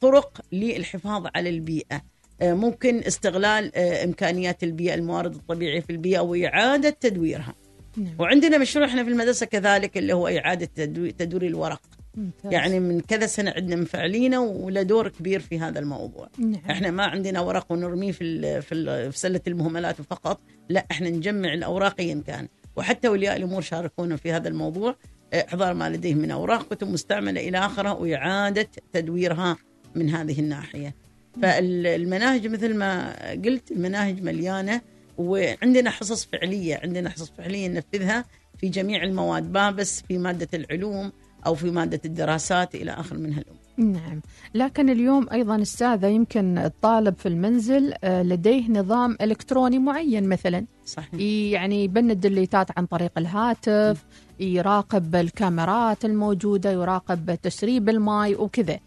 طرق 0.00 0.40
للحفاظ 0.52 1.26
على 1.34 1.48
البيئة. 1.48 2.12
ممكن 2.42 2.98
استغلال 2.98 3.76
إمكانيات 3.76 4.62
البيئة 4.62 4.94
الموارد 4.94 5.34
الطبيعية 5.34 5.80
في 5.80 5.90
البيئة 5.90 6.20
وإعادة 6.20 6.90
تدويرها. 6.90 7.54
نعم. 7.96 8.14
وعندنا 8.18 8.58
مشروع 8.58 8.86
إحنا 8.86 9.04
في 9.04 9.10
المدرسة 9.10 9.46
كذلك 9.46 9.98
اللي 9.98 10.12
هو 10.12 10.28
إعادة 10.28 10.68
تدوير, 10.74 11.10
تدوير 11.10 11.46
الورق. 11.46 11.82
ممتاز. 12.14 12.52
يعني 12.52 12.80
من 12.80 13.00
كذا 13.00 13.26
سنة 13.26 13.50
عندنا 13.56 13.76
مفعلينه 13.76 14.40
وله 14.40 14.82
دور 14.82 15.08
كبير 15.08 15.40
في 15.40 15.58
هذا 15.58 15.78
الموضوع. 15.78 16.28
نعم. 16.38 16.62
إحنا 16.70 16.90
ما 16.90 17.04
عندنا 17.04 17.40
ورق 17.40 17.72
ونرميه 17.72 18.12
في 18.12 18.24
ال 18.24 18.62
في, 18.62 18.74
ال 18.74 19.12
في 19.12 19.18
سلة 19.18 19.40
المهملات 19.46 20.02
فقط. 20.02 20.40
لا 20.68 20.86
إحنا 20.90 21.10
نجمع 21.10 21.54
الأوراق 21.54 21.94
ايا 22.00 22.22
كان. 22.26 22.48
وحتى 22.76 23.08
اولياء 23.08 23.36
الأمور 23.36 23.62
شاركونا 23.62 24.16
في 24.16 24.32
هذا 24.32 24.48
الموضوع. 24.48 24.96
آه، 25.32 25.46
احضار 25.48 25.74
ما 25.74 25.90
لديهم 25.90 26.18
من 26.18 26.30
أوراق 26.30 26.74
كتب 26.74 26.88
مستعملة 26.88 27.48
إلى 27.48 27.58
آخره 27.58 27.92
وإعادة 27.92 28.68
تدويرها 28.92 29.56
من 29.94 30.10
هذه 30.10 30.40
الناحية. 30.40 30.94
فالمناهج 31.42 32.46
مثل 32.46 32.76
ما 32.76 33.14
قلت 33.32 33.70
المناهج 33.70 34.22
مليانة 34.22 34.80
وعندنا 35.18 35.90
حصص 35.90 36.24
فعلية 36.24 36.80
عندنا 36.82 37.10
حصص 37.10 37.32
فعلية 37.38 37.68
ننفذها 37.68 38.24
في 38.58 38.68
جميع 38.68 39.02
المواد 39.02 39.52
ما 39.52 39.70
بس 39.70 40.02
في 40.02 40.18
مادة 40.18 40.48
العلوم 40.54 41.12
أو 41.46 41.54
في 41.54 41.70
مادة 41.70 42.00
الدراسات 42.04 42.74
إلى 42.74 42.90
آخر 42.90 43.18
من 43.18 43.32
هالامور 43.32 43.62
نعم. 43.76 44.20
لكن 44.54 44.90
اليوم 44.90 45.28
أيضا 45.32 45.62
أستاذة 45.62 46.06
يمكن 46.06 46.58
الطالب 46.58 47.16
في 47.16 47.28
المنزل 47.28 47.94
آه، 48.04 48.22
لديه 48.22 48.70
نظام 48.70 49.16
إلكتروني 49.20 49.78
معين 49.78 50.28
مثلا. 50.28 50.66
صحيح. 50.84 51.14
يعني 51.52 51.84
يبند 51.84 52.26
الليتات 52.26 52.78
عن 52.78 52.86
طريق 52.86 53.12
الهاتف 53.18 54.04
يراقب 54.40 55.14
الكاميرات 55.14 56.04
الموجودة 56.04 56.70
يراقب 56.70 57.34
تسريب 57.42 57.88
الماء 57.88 58.42
وكذا. 58.42 58.78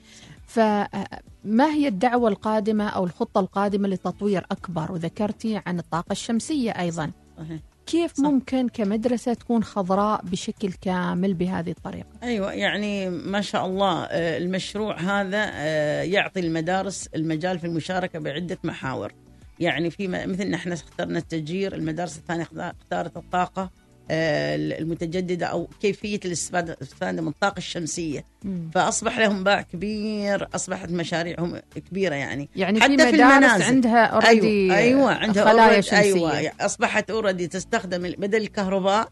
فما 0.47 1.65
هي 1.73 1.87
الدعوة 1.87 2.29
القادمة 2.29 2.87
أو 2.87 3.05
الخطة 3.05 3.39
القادمة 3.39 3.87
لتطوير 3.87 4.45
أكبر؟ 4.51 4.91
وذكرتي 4.91 5.61
عن 5.65 5.79
الطاقة 5.79 6.11
الشمسية 6.11 6.71
أيضا. 6.71 7.11
صحيح. 7.37 7.59
كيف 7.85 8.13
صح. 8.13 8.23
ممكن 8.23 8.69
كمدرسة 8.69 9.33
تكون 9.33 9.63
خضراء 9.63 10.21
بشكل 10.25 10.71
كامل 10.81 11.33
بهذه 11.33 11.69
الطريقة؟ 11.71 12.07
أيوه 12.23 12.53
يعني 12.53 13.09
ما 13.09 13.41
شاء 13.41 13.65
الله 13.65 14.03
آه، 14.03 14.37
المشروع 14.37 14.99
هذا 14.99 15.49
آه، 15.53 16.01
يعطي 16.03 16.39
المدارس 16.39 17.09
المجال 17.15 17.59
في 17.59 17.67
المشاركة 17.67 18.19
بعدة 18.19 18.57
محاور. 18.63 19.13
يعني 19.59 19.89
في 19.89 20.07
مثل 20.07 20.49
نحن 20.49 20.71
اخترنا 20.71 21.19
التشجير 21.19 21.75
المدارس 21.75 22.17
الثانية 22.17 22.43
اخت- 22.43 22.57
اختارت 22.81 23.17
الطاقة. 23.17 23.61
آه، 23.63 23.69
المتجددة 24.11 25.45
أو 25.45 25.67
كيفية 25.81 26.19
الاستفاده 26.25 27.21
من 27.21 27.27
الطاقة 27.27 27.57
الشمسية. 27.57 28.25
مم. 28.43 28.69
فأصبح 28.73 29.19
لهم 29.19 29.43
باع 29.43 29.61
كبير 29.61 30.47
أصبحت 30.55 30.89
مشاريعهم 30.89 31.59
كبيرة 31.89 32.15
يعني. 32.15 32.49
يعني 32.55 32.81
حتى 32.81 32.97
في 32.97 33.03
في 33.11 33.15
المنازل. 33.23 33.63
عندها 33.63 34.05
already 34.05 34.47
أيوه 34.47 34.77
أيوه 34.77 35.11
عندها 35.13 35.45
خلايا 35.45 35.81
already- 35.81 35.85
شمسية. 35.85 36.31
أيوه 36.37 36.51
أصبحت 36.61 37.09
already 37.11 37.47
تستخدم 37.47 38.01
بدل 38.17 38.41
الكهرباء 38.41 39.09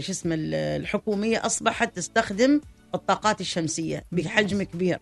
شو 0.00 0.12
اسمه 0.12 0.34
ال- 0.34 0.54
الحكومية 0.54 1.46
أصبحت 1.46 1.96
تستخدم 1.96 2.60
الطاقات 2.94 3.40
الشمسية 3.40 4.04
بحجم 4.12 4.62
كبير. 4.62 4.98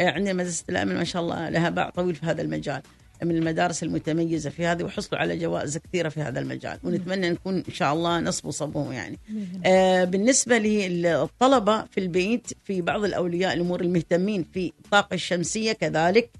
آه، 0.00 0.10
عندنا 0.10 0.32
مدرسة 0.32 0.64
الامل 0.68 0.94
ما 0.96 1.04
شاء 1.04 1.22
الله 1.22 1.48
لها 1.48 1.70
باع 1.70 1.90
طويل 1.90 2.14
في 2.14 2.26
هذا 2.26 2.42
المجال. 2.42 2.82
من 3.22 3.36
المدارس 3.36 3.82
المتميزة 3.82 4.50
في 4.50 4.66
هذه 4.66 4.82
وحصلوا 4.82 5.20
على 5.20 5.36
جوائز 5.38 5.78
كثيرة 5.78 6.08
في 6.08 6.20
هذا 6.20 6.40
المجال. 6.40 6.78
ونتمنى 6.84 7.30
نكون 7.30 7.54
إن 7.68 7.74
شاء 7.74 7.92
الله 7.92 8.20
نصب 8.20 8.46
وصبهم 8.46 8.92
يعني. 8.92 9.18
آه 9.66 10.04
بالنسبة 10.04 10.58
للطلبة 10.58 11.84
في 11.84 12.00
البيت 12.00 12.46
في 12.64 12.80
بعض 12.82 13.04
الأولياء 13.04 13.54
الأمور 13.54 13.80
المهتمين 13.80 14.44
في 14.54 14.72
الطاقة 14.84 15.14
الشمسية 15.14 15.72
كذلك 15.72 16.30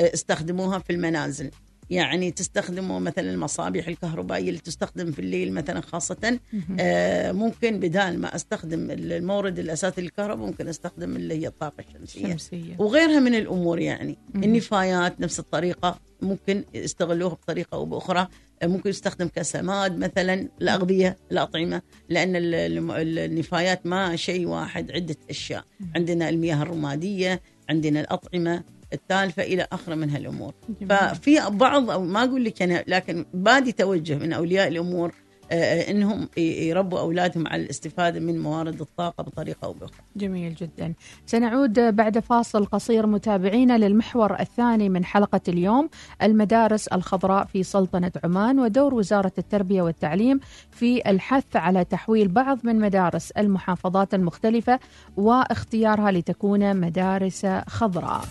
آه، 0.00 0.14
استخدموها 0.14 0.78
في 0.78 0.92
المنازل. 0.92 1.50
يعني 1.90 2.30
تستخدموا 2.30 3.00
مثلا 3.00 3.30
المصابيح 3.30 3.88
الكهربائية 3.88 4.48
اللي 4.48 4.60
تستخدم 4.60 5.12
في 5.12 5.18
الليل 5.18 5.52
مثلا 5.52 5.80
خاصه. 5.80 6.38
آه 6.80 7.32
ممكن 7.32 7.80
بدال 7.80 8.20
ما 8.20 8.34
أستخدم 8.34 8.90
المورد 8.90 9.58
الأساسي 9.58 10.00
للكهرباء 10.00 10.46
ممكن 10.46 10.68
أستخدم 10.68 11.16
اللي 11.16 11.34
هي 11.42 11.46
الطاقة 11.46 11.84
الشمسية. 11.88 12.30
شمسية. 12.30 12.76
وغيرها 12.78 13.20
من 13.20 13.34
الأمور 13.34 13.78
يعني. 13.78 14.18
مهم. 14.34 14.44
النفايات 14.44 15.20
نفس 15.20 15.38
الطريقة 15.38 15.98
ممكن 16.22 16.64
يستغلوها 16.74 17.34
بطريقة 17.34 17.74
أو 17.74 17.84
بأخرى. 17.84 18.28
ممكن 18.64 18.90
يستخدم 18.90 19.28
كسماد 19.28 19.98
مثلا 19.98 20.48
الاغذيه 20.62 21.16
الاطعمه 21.32 21.82
لأن 22.08 22.36
ال- 22.36 22.54
ال- 22.54 23.18
النفايات 23.18 23.86
ما 23.86 24.16
شيء 24.16 24.46
واحد 24.46 24.90
عدة 24.90 25.16
أشياء. 25.30 25.64
عندنا 25.94 26.28
المياه 26.28 26.62
الرمادية 26.62 27.40
عندنا 27.70 28.00
الأطعمة 28.00 28.64
التالفة 28.92 29.42
إلى 29.42 29.66
اخره 29.72 29.94
من 29.94 30.10
هالأمور 30.10 30.54
جميل. 30.80 30.96
ففي 30.96 31.40
بعض 31.50 31.90
أو 31.90 32.02
ما 32.04 32.24
أقول 32.24 32.44
لك 32.44 32.62
أنا 32.62 32.84
لكن 32.86 33.24
بادي 33.34 33.72
توجه 33.72 34.14
من 34.18 34.32
أولياء 34.32 34.68
الأمور 34.68 35.12
آه، 35.52 35.90
إنهم 35.90 36.28
ي- 36.36 36.40
يربوا 36.68 36.98
أولادهم 37.00 37.46
على 37.48 37.62
الاستفادة 37.62 38.20
من 38.20 38.38
موارد 38.38 38.80
الطاقة 38.80 39.22
بطريقة 39.24 39.64
أو 39.64 39.72
بأخرى. 39.72 39.96
جميل 40.16 40.54
جدا 40.54 40.94
سنعود 41.26 41.80
بعد 41.80 42.18
فاصل 42.18 42.64
قصير 42.64 43.06
متابعينا 43.06 43.78
للمحور 43.78 44.40
الثاني 44.40 44.88
من 44.88 45.04
حلقة 45.04 45.40
اليوم 45.48 45.88
المدارس 46.22 46.88
الخضراء 46.88 47.44
في 47.44 47.62
سلطنة 47.62 48.12
عمان 48.24 48.58
ودور 48.60 48.94
وزارة 48.94 49.32
التربية 49.38 49.82
والتعليم 49.82 50.40
في 50.70 51.10
الحث 51.10 51.56
على 51.56 51.84
تحويل 51.84 52.28
بعض 52.28 52.58
من 52.64 52.80
مدارس 52.80 53.30
المحافظات 53.30 54.14
المختلفة 54.14 54.78
واختيارها 55.16 56.10
لتكون 56.10 56.76
مدارس 56.76 57.46
خضراء 57.66 58.24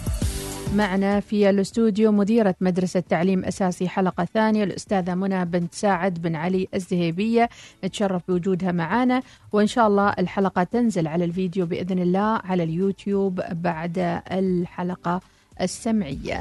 معنا 0.74 1.20
في 1.20 1.50
الاستوديو 1.50 2.12
مديرة 2.12 2.56
مدرسة 2.62 3.00
تعليم 3.00 3.46
أساسي 3.46 3.88
حلقة 3.88 4.28
ثانية 4.34 4.64
الأستاذة 4.64 5.16
منى 5.16 5.46
بنت 5.46 5.74
ساعد 5.74 6.22
بن 6.22 6.36
علي 6.36 6.68
الزهيبية. 6.74 7.50
نتشرف 7.86 8.22
بوجودها 8.28 8.72
معنا 8.72 9.22
وإن 9.52 9.68
شاء 9.68 9.88
الله 9.88 10.10
الحلقة 10.10 10.64
تنزل 10.64 11.08
على 11.08 11.26
الفيديو 11.26 11.66
بإذن 11.66 12.00
الله 12.00 12.42
على 12.44 12.64
اليوتيوب 12.64 13.42
بعد 13.52 14.22
الحلقة 14.32 15.22
السمعية. 15.62 16.40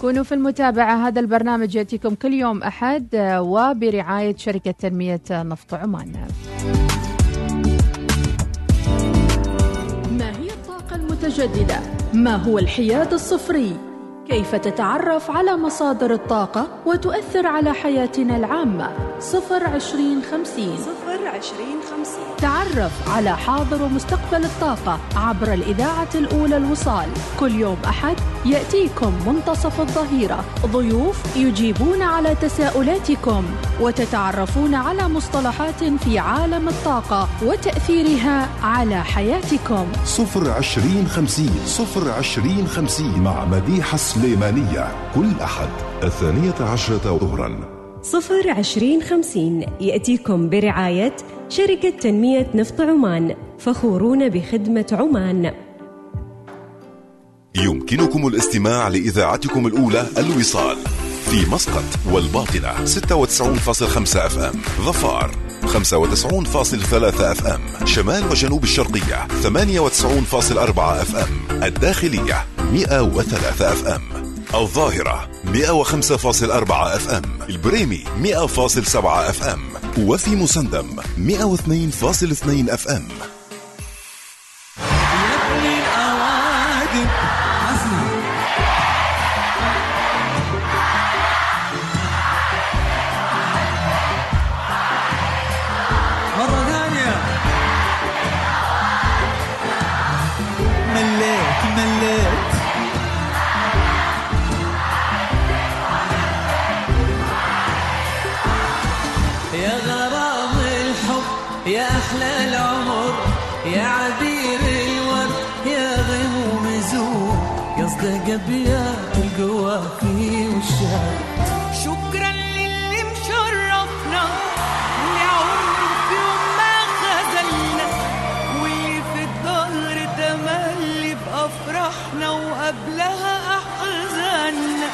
كونوا 0.00 0.24
في 0.24 0.34
المتابعة 0.34 1.08
هذا 1.08 1.20
البرنامج 1.20 1.74
يأتيكم 1.74 2.14
كل 2.14 2.34
يوم 2.34 2.62
أحد 2.62 3.06
وبرعاية 3.38 4.36
شركة 4.36 4.70
تنمية 4.70 5.22
نفط 5.30 5.74
عمان. 5.74 6.12
ما 10.18 10.30
هي 10.38 10.50
الطاقة 10.50 10.96
المتجددة؟ 10.96 11.97
ما 12.12 12.36
هو 12.36 12.58
الحياد 12.58 13.12
الصفري؟ 13.12 13.76
كيف 14.28 14.54
تتعرف 14.54 15.30
على 15.30 15.56
مصادر 15.56 16.12
الطاقة 16.12 16.68
وتؤثر 16.86 17.46
على 17.46 17.72
حياتنا 17.72 18.36
العامة؟ 18.36 18.90
صفر 19.20 19.64
عشرين 19.64 20.22
خمسين 20.22 20.76
صفر 20.76 21.07
عشرين 21.28 21.78
خمسين. 21.90 22.28
تعرف 22.38 23.08
على 23.08 23.36
حاضر 23.36 23.82
ومستقبل 23.82 24.44
الطاقة 24.44 24.98
عبر 25.16 25.52
الإذاعة 25.52 26.08
الأولى 26.14 26.56
الوصال. 26.56 27.08
كل 27.40 27.54
يوم 27.54 27.76
أحد 27.84 28.16
يأتيكم 28.44 29.12
منتصف 29.26 29.80
الظهيرة. 29.80 30.44
ضيوف 30.66 31.36
يجيبون 31.36 32.02
على 32.02 32.34
تساؤلاتكم 32.34 33.44
وتتعرفون 33.80 34.74
على 34.74 35.08
مصطلحات 35.08 35.84
في 35.84 36.18
عالم 36.18 36.68
الطاقة 36.68 37.28
وتأثيرها 37.42 38.48
على 38.62 39.04
حياتكم. 39.04 39.86
صفر 40.04 40.50
عشرين 40.50 41.08
خمسين 41.08 41.60
صفر 41.66 42.10
عشرين 42.10 42.66
خمسين 42.66 43.22
مع 43.22 43.44
مديحة 43.44 43.96
سليمانية. 43.96 44.92
كل 45.14 45.30
أحد 45.42 45.68
الثانية 46.02 46.54
عشرة 46.72 47.18
ظهرا 47.18 47.77
صفر 48.02 48.50
عشرين 48.50 49.02
خمسين 49.02 49.66
يأتيكم 49.80 50.48
برعاية 50.48 51.16
شركة 51.48 51.90
تنمية 51.90 52.50
نفط 52.54 52.80
عمان 52.80 53.34
فخورون 53.58 54.28
بخدمة 54.28 54.86
عمان. 54.92 55.52
يمكنكم 57.56 58.26
الاستماع 58.26 58.88
لإذاعتكم 58.88 59.66
الأولى 59.66 60.06
الوصال 60.18 60.76
في 61.30 61.50
مسقط 61.50 61.84
والباطنة 62.12 62.84
96.5 62.84 64.16
FM 64.16 64.54
ظفار 64.80 65.30
95.3 65.66 67.20
FM 67.20 67.86
شمال 67.86 68.24
وجنوب 68.30 68.62
الشرقية 68.62 69.28
98.4 69.42 70.78
FM 70.78 71.62
الداخلية 71.62 72.46
103 72.72 73.72
اف 73.72 73.86
ام 73.86 74.27
الظاهرة 74.54 75.30
105.4 75.44 76.70
أف 76.70 77.08
أم 77.08 77.22
البريمي 77.48 78.04
100.7 78.22 78.96
أف 79.04 79.42
أم 79.42 79.60
وفي 79.98 80.36
مسندم 80.36 80.86
102.2 81.28 82.72
أف 82.72 82.88
أم. 82.88 83.08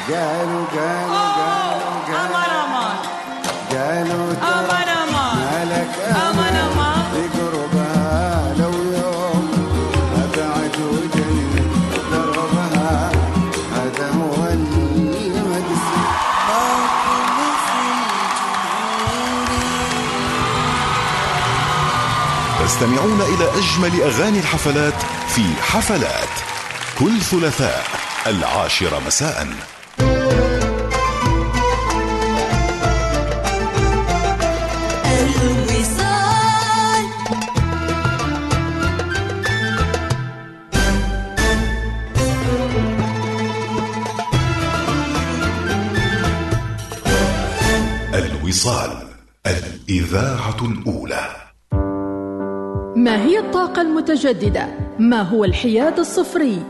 قالوا 0.08 0.64
قالوا 0.66 1.18
قالوا 1.34 1.94
قالوا. 2.08 2.24
أمان 2.24 2.54
قالوا 3.72 4.32
أمان 4.42 4.90
مالك 5.12 5.92
أمان 6.16 6.56
بقربها 7.14 8.54
لو 8.58 8.72
يوم 8.72 9.48
أبعد 10.24 10.76
وجنة 10.92 11.64
دربها 12.12 13.10
هذا 13.72 14.06
هو 14.10 14.44
المدسي 14.44 16.04
تستمعون 22.64 23.20
إلى 23.20 23.46
أجمل 23.58 24.02
أغاني 24.02 24.38
الحفلات 24.38 25.02
في 25.28 25.44
حفلات 25.62 26.34
كل 26.98 27.20
ثلاثاء 27.20 27.84
العاشرة 28.26 28.98
مساءً. 29.06 29.73
الإذاعة 50.14 50.56
الأولى 50.62 51.26
ما 52.96 53.24
هي 53.24 53.38
الطاقة 53.38 53.82
المتجددة؟ 53.82 54.68
ما 54.98 55.22
هو 55.22 55.44
الحياد 55.44 55.98
الصفري؟ 55.98 56.62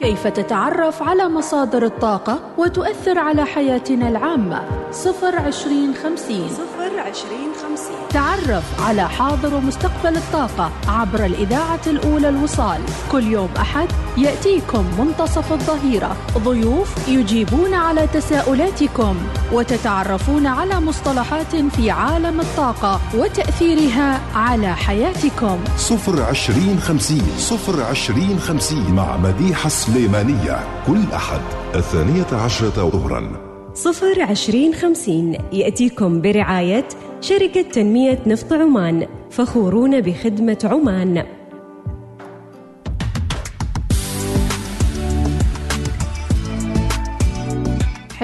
كيف 0.00 0.26
تتعرف 0.26 1.02
على 1.02 1.28
مصادر 1.28 1.84
الطاقة 1.84 2.40
وتؤثر 2.58 3.18
على 3.18 3.44
حياتنا 3.44 4.08
العامة؟ 4.08 4.79
صفر 4.92 5.36
عشرين 5.36 5.94
خمسين. 6.02 6.48
صفر 6.48 7.00
عشرين 7.00 7.50
خمسين. 7.62 8.08
تعرف 8.10 8.80
على 8.80 9.08
حاضر 9.08 9.54
ومستقبل 9.54 10.16
الطاقة 10.16 10.70
عبر 10.88 11.24
الإذاعة 11.24 11.80
الأولى 11.86 12.28
الوصال. 12.28 12.80
كل 13.12 13.24
يوم 13.24 13.48
أحد 13.56 13.88
يأتيكم 14.16 14.84
منتصف 14.98 15.52
الظهيرة. 15.52 16.16
ضيوف 16.38 17.08
يجيبون 17.08 17.74
على 17.74 18.06
تساؤلاتكم 18.06 19.16
وتتعرفون 19.52 20.46
على 20.46 20.80
مصطلحات 20.80 21.56
في 21.56 21.90
عالم 21.90 22.40
الطاقة 22.40 23.00
وتأثيرها 23.14 24.20
على 24.34 24.76
حياتكم. 24.76 25.58
صفر 25.76 26.22
عشرين 26.22 26.80
خمسين. 26.80 27.32
صفر 27.38 27.82
عشرين 27.82 28.38
خمسين 28.38 28.94
مع 28.94 29.16
مديحة 29.16 29.68
سليمانية. 29.68 30.84
كل 30.86 31.02
أحد 31.14 31.40
الثانية 31.74 32.26
عشرة 32.44 32.90
ظهرا. 32.90 33.49
صفر 33.80 34.22
عشرين 34.22 34.74
خمسين. 34.74 35.36
يأتيكم 35.52 36.20
برعاية 36.20 36.88
شركة 37.20 37.62
تنمية 37.62 38.18
نفط 38.26 38.52
عمان 38.52 39.06
فخورون 39.30 40.00
بخدمة 40.00 40.58
عمان. 40.64 41.24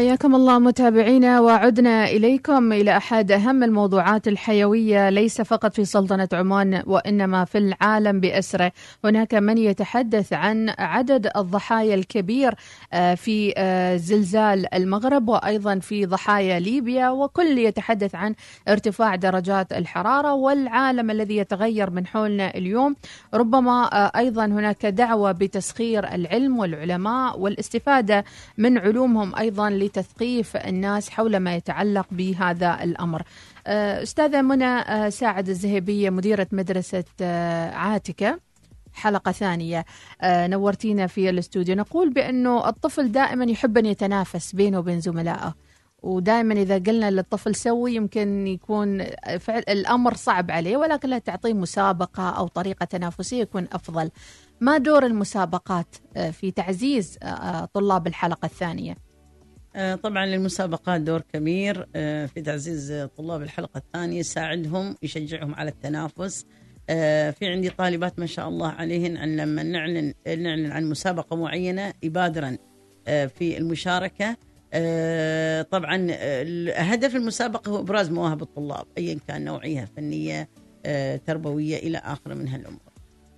حياكم 0.07 0.35
الله 0.35 0.59
متابعينا 0.59 1.41
وعدنا 1.41 2.05
إليكم 2.05 2.73
إلى 2.73 2.97
أحد 2.97 3.33
أهم 3.33 3.63
الموضوعات 3.63 4.29
الحيوية 4.29 5.11
ليس 5.11 5.41
فقط 5.41 5.75
في 5.75 5.85
سلطنة 5.85 6.29
عمان 6.33 6.83
وإنما 6.87 7.45
في 7.45 7.59
العالم 7.59 8.21
بأسره. 8.21 8.73
هناك 9.05 9.35
من 9.35 9.59
يتحدث 9.59 10.33
عن 10.33 10.75
عدد 10.79 11.31
الضحايا 11.37 11.95
الكبير 11.95 12.55
آه، 12.93 13.15
في 13.15 13.55
آه، 13.57 13.97
زلزال 13.97 14.75
المغرب 14.75 15.29
وأيضا 15.29 15.79
في 15.79 16.07
ضحايا 16.07 16.59
ليبيا 16.59 17.11
وكل 17.11 17.59
يتحدث 17.59 18.15
عن 18.15 18.35
ارتفاع 18.69 19.15
درجات 19.15 19.73
الحرارة 19.73 20.35
والعالم 20.35 21.11
الذي 21.11 21.37
يتغير 21.37 21.91
من 21.91 22.07
حولنا 22.07 22.55
اليوم. 22.55 22.97
ربما 23.35 23.91
آه، 23.93 24.13
أيضا 24.19 24.45
هناك 24.45 24.87
دعوة 24.87 25.33
بتسخير 25.33 26.15
العلم 26.15 26.59
والعلماء 26.59 27.39
والاستفادة 27.39 28.25
من 28.59 28.79
علومهم 28.79 29.37
أيضا 29.37 29.71
لتثقيف 29.97 30.57
الناس 30.57 31.11
حول 31.11 31.37
ما 31.37 31.55
يتعلق 31.55 32.07
بهذا 32.11 32.83
الأمر. 32.83 33.23
آه، 33.67 34.03
أستاذة 34.03 34.43
منى 34.43 34.65
آه، 34.65 35.09
ساعد 35.09 35.49
الزهيبية 35.49 36.11
مديرة 36.11 36.47
مدرسة 36.53 37.05
آه، 37.21 37.71
عاتكة. 37.71 38.41
حلقة 38.93 39.33
ثانية. 39.33 39.85
آه، 40.21 40.47
نورتينا 40.47 41.07
في 41.07 41.31
الاستوديو. 41.31 41.75
نقول 41.75 42.13
بأنه 42.13 42.69
الطفل 42.69 43.13
دائما 43.13 43.45
يحب 43.45 43.79
أن 43.79 43.87
يتنافس 43.87 44.53
بينه 44.53 44.79
وبين 44.79 45.01
زملائه. 45.01 45.55
ودائما 46.03 46.55
إذا 46.55 46.79
قلنا 46.79 47.11
للطفل 47.11 47.55
سوي 47.55 47.95
يمكن 47.95 48.47
يكون 48.47 49.05
فعل 49.41 49.63
الأمر 49.69 50.15
صعب 50.15 50.51
عليه 50.51 50.77
ولكن 50.77 51.09
لا 51.09 51.19
تعطيه 51.19 51.53
مسابقة 51.53 52.31
أو 52.31 52.49
طريقة 52.49 52.85
تنافسية 52.85 53.41
يكون 53.41 53.69
أفضل. 53.73 54.11
ما 54.61 54.79
دور 54.79 55.07
المسابقات 55.07 55.95
في 56.33 56.51
تعزيز 56.51 57.19
طلاب 57.75 58.07
الحلقة 58.07 58.47
الثانية؟ 58.47 58.93
آه، 58.93 59.06
طبعا 60.03 60.27
للمسابقات 60.27 61.01
دور 61.01 61.21
كبير 61.33 61.89
آه، 61.97 62.27
في 62.27 62.43
تعزيز 62.43 62.91
آه، 62.91 63.07
طلاب 63.17 63.43
الحلقة 63.43 63.79
الثانية 63.79 64.19
يساعدهم 64.19 64.97
يشجعهم 65.03 65.55
على 65.55 65.71
التنافس. 65.71 66.47
آه، 66.91 67.31
في 67.31 67.47
عندي 67.47 67.71
طالبات 67.71 68.19
ما 68.19 68.27
شاء 68.27 68.49
الله 68.49 68.69
عليهن 68.69 69.17
أن 69.17 69.37
لما 69.37 69.63
نعلن 69.63 70.15
نعلن 70.27 70.73
عن 70.73 70.85
مسابقة 70.91 71.37
معينة 71.37 71.93
يبادرن 72.03 72.59
آه، 73.09 73.27
في 73.27 73.59
المشاركة. 73.59 74.37
آه، 74.73 75.63
طبعا 75.63 76.07
آه، 76.11 76.73
هدف 76.73 77.17
المسابقة 77.17 77.71
هو 77.71 77.81
إبراز 77.81 78.11
مواهب 78.11 78.43
الطلاب 78.43 78.87
أيا 78.99 79.19
كان 79.29 79.45
نوعيها 79.45 79.85
فنية 79.97 80.49
آه، 80.87 81.17
تربوية 81.17 81.77
إلى 81.77 81.99
آخره 81.99 82.35
من 82.35 82.49
هالأمور. 82.49 82.81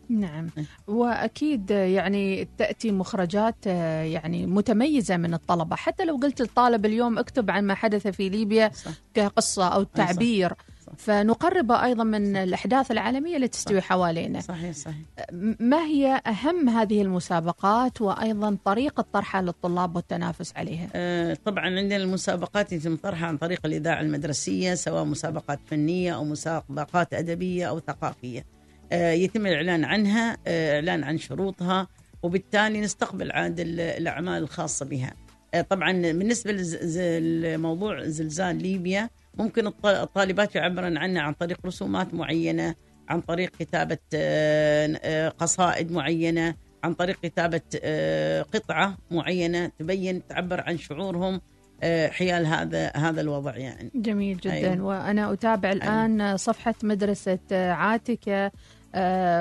نعم. 0.08 0.46
وأكيد 0.86 1.70
يعني 1.70 2.48
تأتي 2.58 2.92
مخرجات 2.92 3.56
آه، 3.66 4.02
يعني 4.02 4.46
متميزة 4.46 5.16
من 5.16 5.34
الطلبة. 5.34 5.76
حتى 5.76 6.04
لو 6.04 6.16
قلت 6.16 6.40
للطالب 6.40 6.86
اليوم 6.86 7.18
اكتب 7.18 7.50
عن 7.50 7.64
ما 7.64 7.74
حدث 7.74 8.06
في 8.06 8.28
ليبيا 8.28 8.70
صح. 8.74 8.90
كقصة 9.14 9.68
أو 9.68 9.82
تعبير. 9.82 10.52
صح. 10.86 10.92
فنقربه 10.98 11.84
أيضا 11.84 12.04
من 12.04 12.36
الأحداث 12.36 12.90
العالمية 12.90 13.36
اللي 13.36 13.48
تستوي 13.48 13.80
حوالينا. 13.80 14.40
صحيح 14.40 14.72
صحيح. 14.74 14.96
م- 15.32 15.54
ما 15.60 15.76
هي 15.86 16.22
أهم 16.26 16.68
هذه 16.68 17.02
المسابقات 17.02 18.00
وأيضا 18.00 18.56
طريقة 18.64 19.04
طرحها 19.12 19.42
للطلاب 19.42 19.96
والتنافس 19.96 20.52
عليها؟ 20.56 20.88
آه، 20.94 21.36
طبعا 21.44 21.64
عندنا 21.64 21.96
المسابقات 21.96 22.72
يتم 22.72 22.96
طرحها 22.96 23.26
عن 23.28 23.36
طريق 23.36 23.60
الإذاعة 23.66 24.00
المدرسية 24.00 24.74
سواء 24.74 25.04
مسابقات 25.04 25.58
فنية 25.66 26.14
أو 26.14 26.24
مسابقات 26.24 27.14
أدبية 27.14 27.66
أو 27.68 27.80
ثقافية. 27.80 28.40
آه، 28.40 28.57
يتم 28.92 29.46
الإعلان 29.46 29.84
عنها 29.84 30.36
آه، 30.46 30.74
إعلان 30.74 31.04
عن 31.04 31.18
شروطها 31.18 31.88
وبالتالي 32.22 32.80
نستقبل 32.80 33.32
عاد 33.32 33.60
ال- 33.60 33.80
الأعمال 33.80 34.42
الخاصة 34.42 34.86
بها 34.86 35.12
آه، 35.54 35.60
طبعا 35.60 35.92
بالنسبة 35.92 36.52
لموضوع 37.18 38.04
زلزال 38.04 38.62
ليبيا 38.62 39.10
ممكن 39.34 39.66
الط- 39.66 39.86
الطالبات 39.86 40.54
يعبرن 40.54 40.96
عنه 40.96 41.20
عن 41.20 41.32
طريق 41.32 41.58
رسومات 41.66 42.14
معينة 42.14 42.74
عن 43.08 43.20
طريق 43.20 43.50
كتابة 43.58 43.98
آه، 44.14 45.00
آه، 45.02 45.28
قصائد 45.28 45.92
معينة 45.92 46.54
عن 46.84 46.94
طريق 46.94 47.20
كتابة 47.22 47.60
آه، 47.82 48.42
قطعة 48.42 48.98
معينة 49.10 49.66
تبين 49.78 50.26
تعبر 50.26 50.60
عن 50.60 50.78
شعورهم 50.78 51.40
آه، 51.82 52.08
حيال 52.08 52.46
هذا 52.46 52.92
هذا 52.96 53.20
الوضع 53.20 53.56
يعني 53.56 53.90
جميل 53.94 54.36
جدا 54.36 54.52
أيوة. 54.52 54.72
أيوة. 54.72 54.84
وأنا 54.86 55.32
أتابع 55.32 55.72
الآن 55.72 56.36
صفحة 56.36 56.74
مدرسة 56.82 57.38
آه، 57.52 57.70
عاتكة 57.72 58.32
آه، 58.46 58.52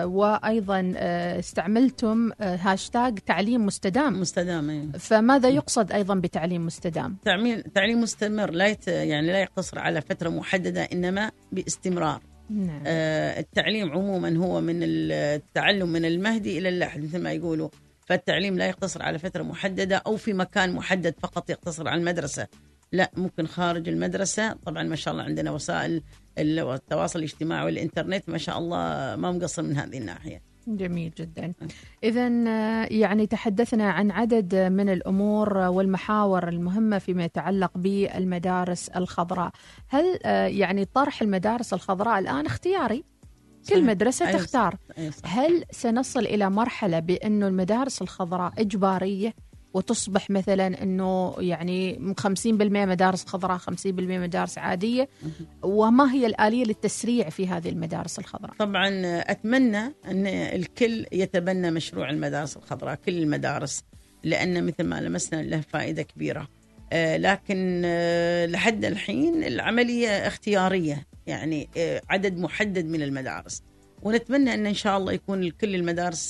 وأيضا 0.05 0.93
آه، 0.97 1.39
استعملتم 1.39 2.31
آه، 2.41 2.55
هاشتاج 2.55 3.19
تعليم 3.19 3.65
مستدام. 3.65 4.21
مستدام 4.21 4.69
أيوة. 4.69 4.91
فماذا 4.91 5.49
يقصد 5.49 5.91
أيضا 5.91 6.15
بتعليم 6.15 6.65
مستدام؟ 6.65 7.17
تعليم 7.25 7.61
تعليم 7.61 8.01
مستمر 8.01 8.51
لا 8.51 8.67
يت 8.67 8.87
يعني 8.87 9.27
لا 9.27 9.41
يقتصر 9.41 9.79
على 9.79 10.01
فترة 10.01 10.29
محددة 10.29 10.83
إنما 10.83 11.31
باستمرار. 11.51 12.21
نعم. 12.49 12.83
آه، 12.85 13.39
التعليم 13.39 13.91
عموما 13.91 14.37
هو 14.37 14.61
من 14.61 14.79
التعلم 14.83 15.89
من 15.89 16.05
المهدي 16.05 16.57
إلى 16.57 16.69
اللحد 16.69 17.03
مثل 17.03 17.21
ما 17.21 17.31
يقولوا. 17.31 17.69
فالتعليم 18.05 18.57
لا 18.57 18.67
يقتصر 18.67 19.03
على 19.03 19.19
فترة 19.19 19.43
محددة 19.43 19.95
أو 20.07 20.17
في 20.17 20.33
مكان 20.33 20.73
محدد 20.73 21.15
فقط 21.19 21.49
يقتصر 21.49 21.87
على 21.87 21.99
المدرسة. 21.99 22.47
لا 22.91 23.11
ممكن 23.17 23.47
خارج 23.47 23.89
المدرسة. 23.89 24.53
طبعا 24.53 24.83
ما 24.83 24.95
شاء 24.95 25.11
الله 25.13 25.23
عندنا 25.23 25.51
وسائل 25.51 26.01
ال- 26.37 26.59
التواصل 26.59 27.19
الاجتماعي 27.19 27.65
والإنترنت 27.65 28.29
ما 28.29 28.37
شاء 28.37 28.57
الله 28.57 28.77
ما 29.15 29.31
مقصر 29.31 29.61
من 29.63 29.77
هذه 29.77 29.97
الناحية. 29.97 30.41
جميل 30.67 31.11
جدا. 31.17 31.53
اذا 32.03 32.27
يعني 32.85 33.27
تحدثنا 33.27 33.91
عن 33.91 34.11
عدد 34.11 34.55
من 34.55 34.89
الأمور 34.89 35.57
والمحاور 35.57 36.47
المهمة 36.49 36.97
فيما 36.97 37.23
يتعلق 37.25 37.71
بالمدارس 37.75 38.89
الخضراء. 38.89 39.51
هل 39.87 40.19
آه، 40.25 40.47
يعني 40.47 40.85
طرح 40.85 41.21
المدارس 41.21 41.73
الخضراء 41.73 42.19
الآن 42.19 42.45
اختياري؟ 42.45 43.03
كل. 43.69 43.85
مدرسة 43.85 44.27
أيوة 44.27 44.37
تختار. 44.39 44.75
أيوة. 44.97 45.13
هل 45.23 45.63
سنصل 45.71 46.19
إلى 46.19 46.49
مرحلة 46.49 46.99
بانه 46.99 47.47
المدارس 47.47 48.01
الخضراء 48.01 48.53
إجبارية؟ 48.57 49.33
وتصبح 49.77 50.29
مثلا 50.29 50.83
إنه 50.83 51.35
يعني 51.39 52.13
50% 52.21 52.45
مدارس 52.85 53.25
خضراء 53.25 53.57
50% 53.57 53.67
مدارس 53.85 54.57
عادية. 54.57 55.09
وما 55.63 56.13
هي 56.13 56.25
الآلية 56.25 56.63
للتسريع 56.63 57.29
في 57.29 57.47
هذه 57.47 57.69
المدارس 57.69 58.19
الخضراء؟ 58.19 58.53
طبعا 58.59 58.89
أتمنى 59.31 59.77
أن 60.05 60.27
الكل 60.27 61.05
يتبنى 61.11 61.71
مشروع 61.71 62.09
المدارس 62.09 62.57
الخضراء 62.57 62.95
كل 62.95 63.17
المدارس 63.17 63.83
لأن 64.23 64.65
مثل 64.65 64.83
ما 64.83 65.01
لمسنا 65.01 65.41
له 65.41 65.61
فائدة 65.61 66.01
كبيرة. 66.01 66.47
آه، 66.93 67.17
لكن 67.17 67.81
آه، 67.85 68.45
لحد 68.45 68.85
الحين 68.85 69.43
العملية 69.43 70.07
اختيارية 70.07 71.07
يعني 71.27 71.69
آه، 71.77 72.01
عدد 72.09 72.37
محدد 72.37 72.85
من 72.85 73.01
المدارس. 73.01 73.63
ونتمنى 74.03 74.53
إن 74.53 74.65
إن 74.65 74.73
شاء 74.73 74.97
الله 74.97 75.13
يكون 75.13 75.49
كل 75.49 75.75
المدارس 75.75 76.29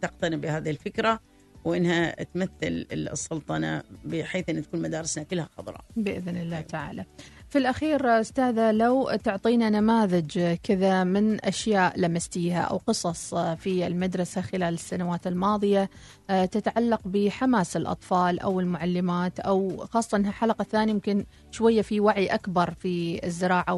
تقتنع 0.00 0.36
بهذه 0.36 0.70
الفكرة. 0.70 1.20
وإنها 1.64 2.22
تمثل 2.34 2.86
السلطنة 2.92 3.82
بحيث 4.04 4.48
أن 4.48 4.62
تكون 4.62 4.82
مدارسنا 4.82 5.24
كلها 5.24 5.48
خضراء 5.56 5.80
بإذن 5.96 6.36
الله 6.36 6.60
تعالى. 6.60 7.04
في 7.48 7.58
الأخير 7.58 8.20
أستاذة 8.20 8.72
لو 8.72 9.10
تعطينا 9.24 9.70
نماذج 9.70 10.56
كذا 10.62 11.04
من 11.04 11.44
أشياء 11.44 12.00
لمستيها 12.00 12.60
أو 12.60 12.76
قصص 12.76 13.34
في 13.34 13.86
المدرسة 13.86 14.40
خلال 14.40 14.74
السنوات 14.74 15.26
الماضية 15.26 15.90
آه، 16.30 16.44
تتعلق 16.44 17.00
بحماس 17.04 17.76
الأطفال 17.76 18.40
أو 18.40 18.60
المعلمات 18.60 19.40
أو 19.40 19.86
خاصة 19.90 20.16
انها 20.16 20.32
حلقة 20.32 20.64
ثانية 20.64 20.92
يمكن 20.92 21.24
شوية 21.50 21.82
في 21.82 22.00
وعي 22.00 22.26
أكبر 22.26 22.74
في 22.80 23.26
الزراعة 23.26 23.74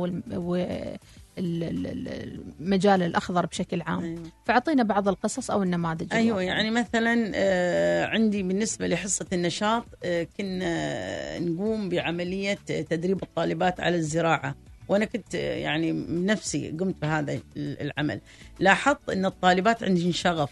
المجال 1.38 3.02
الأخضر 3.02 3.46
بشكل 3.46 3.82
عام. 3.82 4.04
أيوة. 4.04 4.22
فأعطينا 4.46 4.82
بعض 4.82 5.08
القصص 5.08 5.50
أو 5.50 5.62
النماذج 5.62 6.06
أيوه 6.12 6.26
الواقعية. 6.26 6.46
يعني 6.46 6.70
مثلا 6.70 7.32
آه، 7.34 8.06
عندي 8.06 8.42
بالنسبة 8.42 8.86
لحصة 8.86 9.26
النشاط 9.32 9.84
آه، 10.04 10.26
كنا 10.38 11.38
نقوم 11.38 11.88
بعملية 11.88 12.54
تدريب 12.90 13.22
الطالبات 13.22 13.80
على 13.80 13.96
الزراعة 13.96 14.54
وأنا 14.88 15.04
كنت 15.04 15.34
آه، 15.34 15.38
يعني 15.56 15.92
نفسي 16.08 16.70
قمت 16.80 17.02
بهذا 17.02 17.32
ال- 17.32 17.42
العمل 17.80 18.20
لاحظت 18.60 19.10
إن 19.10 19.26
الطالبات 19.26 19.82
عندهن 19.82 20.12
شغف 20.12 20.50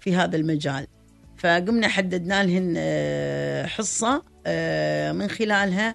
في 0.00 0.14
هذا 0.16 0.36
المجال 0.36 0.86
فقمنا 1.36 1.88
حددنا 1.88 2.44
لهن 2.44 2.76
حصة 3.68 4.22
من 5.12 5.28
خلالها 5.28 5.94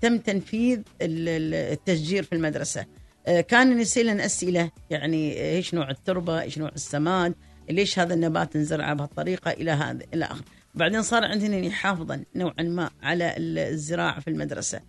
تم 0.00 0.18
تنفيذ 0.18 0.78
ال- 1.02 1.28
ال- 1.28 1.54
التشجير 1.54 2.22
في 2.22 2.32
المدرسة. 2.34 2.86
آه، 3.26 3.40
كان 3.40 3.76
نسألن 3.78 4.20
أسئلة 4.20 4.70
يعني 4.90 5.40
آه، 5.40 5.56
إيش 5.56 5.74
نوع 5.74 5.90
التربة 5.90 6.42
إيش 6.42 6.58
نوع 6.58 6.68
السماد 6.68 7.34
ليش 7.70 7.98
هذا 7.98 8.14
النبات 8.14 8.56
نزرعه 8.56 8.94
بهالطريقة 8.94 9.50
إلى 9.50 9.70
هذا 9.70 10.04
إلى 10.14 10.24
آخره 10.24 10.44
بعدين 10.74 11.02
صار 11.02 11.24
عندنا 11.24 11.56
يحافظا 11.56 12.24
نوعا 12.34 12.62
ما 12.62 12.90
على 13.02 13.36
ال- 13.36 13.58
الزراعة 13.58 14.20
في 14.20 14.30
المدرسة. 14.30 14.80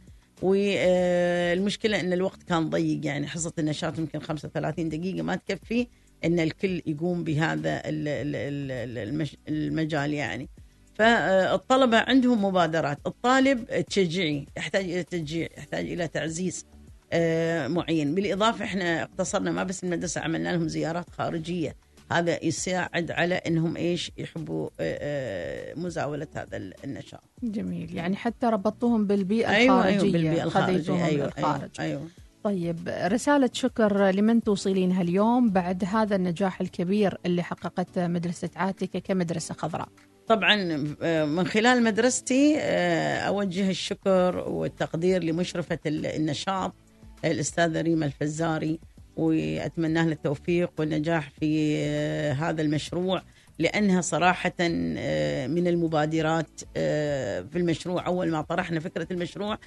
والمشكلة 0.42 2.00
أن 2.00 2.14
الوقت 2.14 2.44
كان 2.44 2.70
ضيق 2.70 3.06
يعني 3.06 3.28
حصة 3.28 3.54
النشاط 3.60 4.00
يمكن 4.00 4.20
35 4.20 4.90
دقيقة 4.90 5.22
ما 5.22 5.36
تكفي 5.36 5.88
أن 6.26 6.40
الكل 6.40 6.82
يقوم 6.86 7.24
بهذا 7.24 7.82
المجال 9.48 10.14
يعني. 10.14 10.50
فالطلبة 10.98 11.98
عندهم 11.98 12.46
مبادرات. 12.46 12.98
الطالب 13.06 13.82
تشجيعي 13.82 14.46
يحتاج 14.58 14.84
إلى 14.84 15.04
تشجيع 15.04 15.48
يحتاج 15.58 15.92
إلى 15.92 16.08
تعزيز 16.08 16.66
آه، 17.14 17.68
معين. 17.68 18.16
بالإضافة 18.16 18.66
إحنا 18.66 19.04
اقتصرنا 19.04 19.52
ما 19.52 19.64
بس 19.64 19.84
المدرسة 19.84 20.22
عملنا 20.22 20.50
لهم 20.50 20.68
زيارات 20.68 21.10
خارجية. 21.10 21.76
هذا 22.12 22.46
يساعد 22.46 23.12
على 23.12 23.36
إنهم 23.36 23.78
إيش؟ 23.78 24.12
يحبوا 24.18 24.70
آه، 24.80 25.00
آه، 25.02 25.74
مزاولة 25.76 26.28
هذا 26.36 26.58
النشاط. 26.84 27.24
جميل. 27.44 27.96
يعني 27.96 28.16
حتى 28.16 28.48
ربطوهم 28.48 29.08
بالبيئة 29.08 29.50
أيوه 29.50 29.78
الخارجية 29.78 30.00
أيوه 30.02 30.12
بالبيئة 30.12 30.44
الخارجية. 30.44 31.06
أيوه 31.06 31.26
للخارج 31.26 31.70
أيوه, 31.80 32.00
أيوة. 32.00 32.08
طيب 32.44 32.90
رسالة 32.90 33.50
شكر 33.54 34.10
لمن 34.10 34.44
توصلينها 34.44 35.02
اليوم 35.02 35.50
بعد 35.50 35.84
هذا 35.84 36.16
النجاح 36.16 36.62
الكبير 36.62 37.18
اللي 37.26 37.44
حققته 37.44 38.08
مدرسة 38.08 38.50
عاتكة 38.56 39.00
كمدرسة 39.00 39.56
خضراء. 39.56 39.90
طبعا 40.28 40.86
آه، 41.02 41.26
من 41.26 41.48
خلال 41.48 41.84
مدرستي 41.84 42.56
آه، 42.60 43.18
أوجه 43.20 43.70
الشكر 43.70 44.38
والتقدير 44.50 45.24
لمشرفة 45.24 45.80
ال- 45.86 46.06
النشاط 46.06 46.74
الأستاذة 47.26 47.82
ريما 47.82 48.06
الفزاري 48.06 48.80
واتمنى 49.18 49.94
لها 49.94 50.12
التوفيق 50.12 50.72
والنجاح 50.80 51.30
في 51.40 51.76
آه، 51.80 52.32
هذا 52.34 52.62
المشروع 52.62 53.22
لأنها 53.60 54.02
صراحة 54.02 54.54
من 55.48 55.68
المبادرات 55.68 56.60
في 57.52 57.56
المشروع. 57.56 58.06
أول 58.08 58.32
ما 58.32 58.42
طرحنا 58.42 58.80
فكرة 58.80 59.08
المشروع 59.12 59.58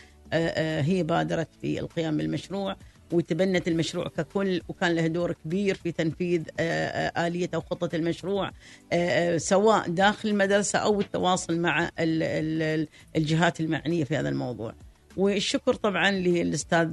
هي 0.80 1.02
بادرت 1.02 1.48
في 1.60 1.80
القيام 1.80 2.16
بالمشروع. 2.16 2.76
وتبنت 3.12 3.68
المشروع 3.68 4.08
ككل 4.08 4.60
وكان 4.68 4.92
له 4.92 5.06
دور 5.06 5.32
كبير 5.44 5.74
في 5.74 5.92
تنفيذ 5.92 6.42
آه، 6.60 6.62
آه، 6.62 7.26
آلية 7.26 7.50
أو 7.54 7.60
خطة 7.60 7.96
المشروع 7.96 8.50
آه، 8.92 9.36
سواء 9.36 9.88
داخل 9.88 10.28
المدرسة 10.28 10.78
أو 10.78 11.00
التواصل 11.00 11.58
مع 11.58 11.84
ال- 11.84 11.90
ال- 12.22 12.62
ال- 12.62 12.88
الجهات 13.16 13.60
المعنية 13.60 14.04
في 14.04 14.16
هذا 14.16 14.28
الموضوع. 14.28 14.74
والشكر 15.16 15.74
طبعا 15.74 16.10
للأستاذ 16.10 16.88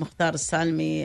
مختار 0.00 0.34
السالمي 0.34 1.00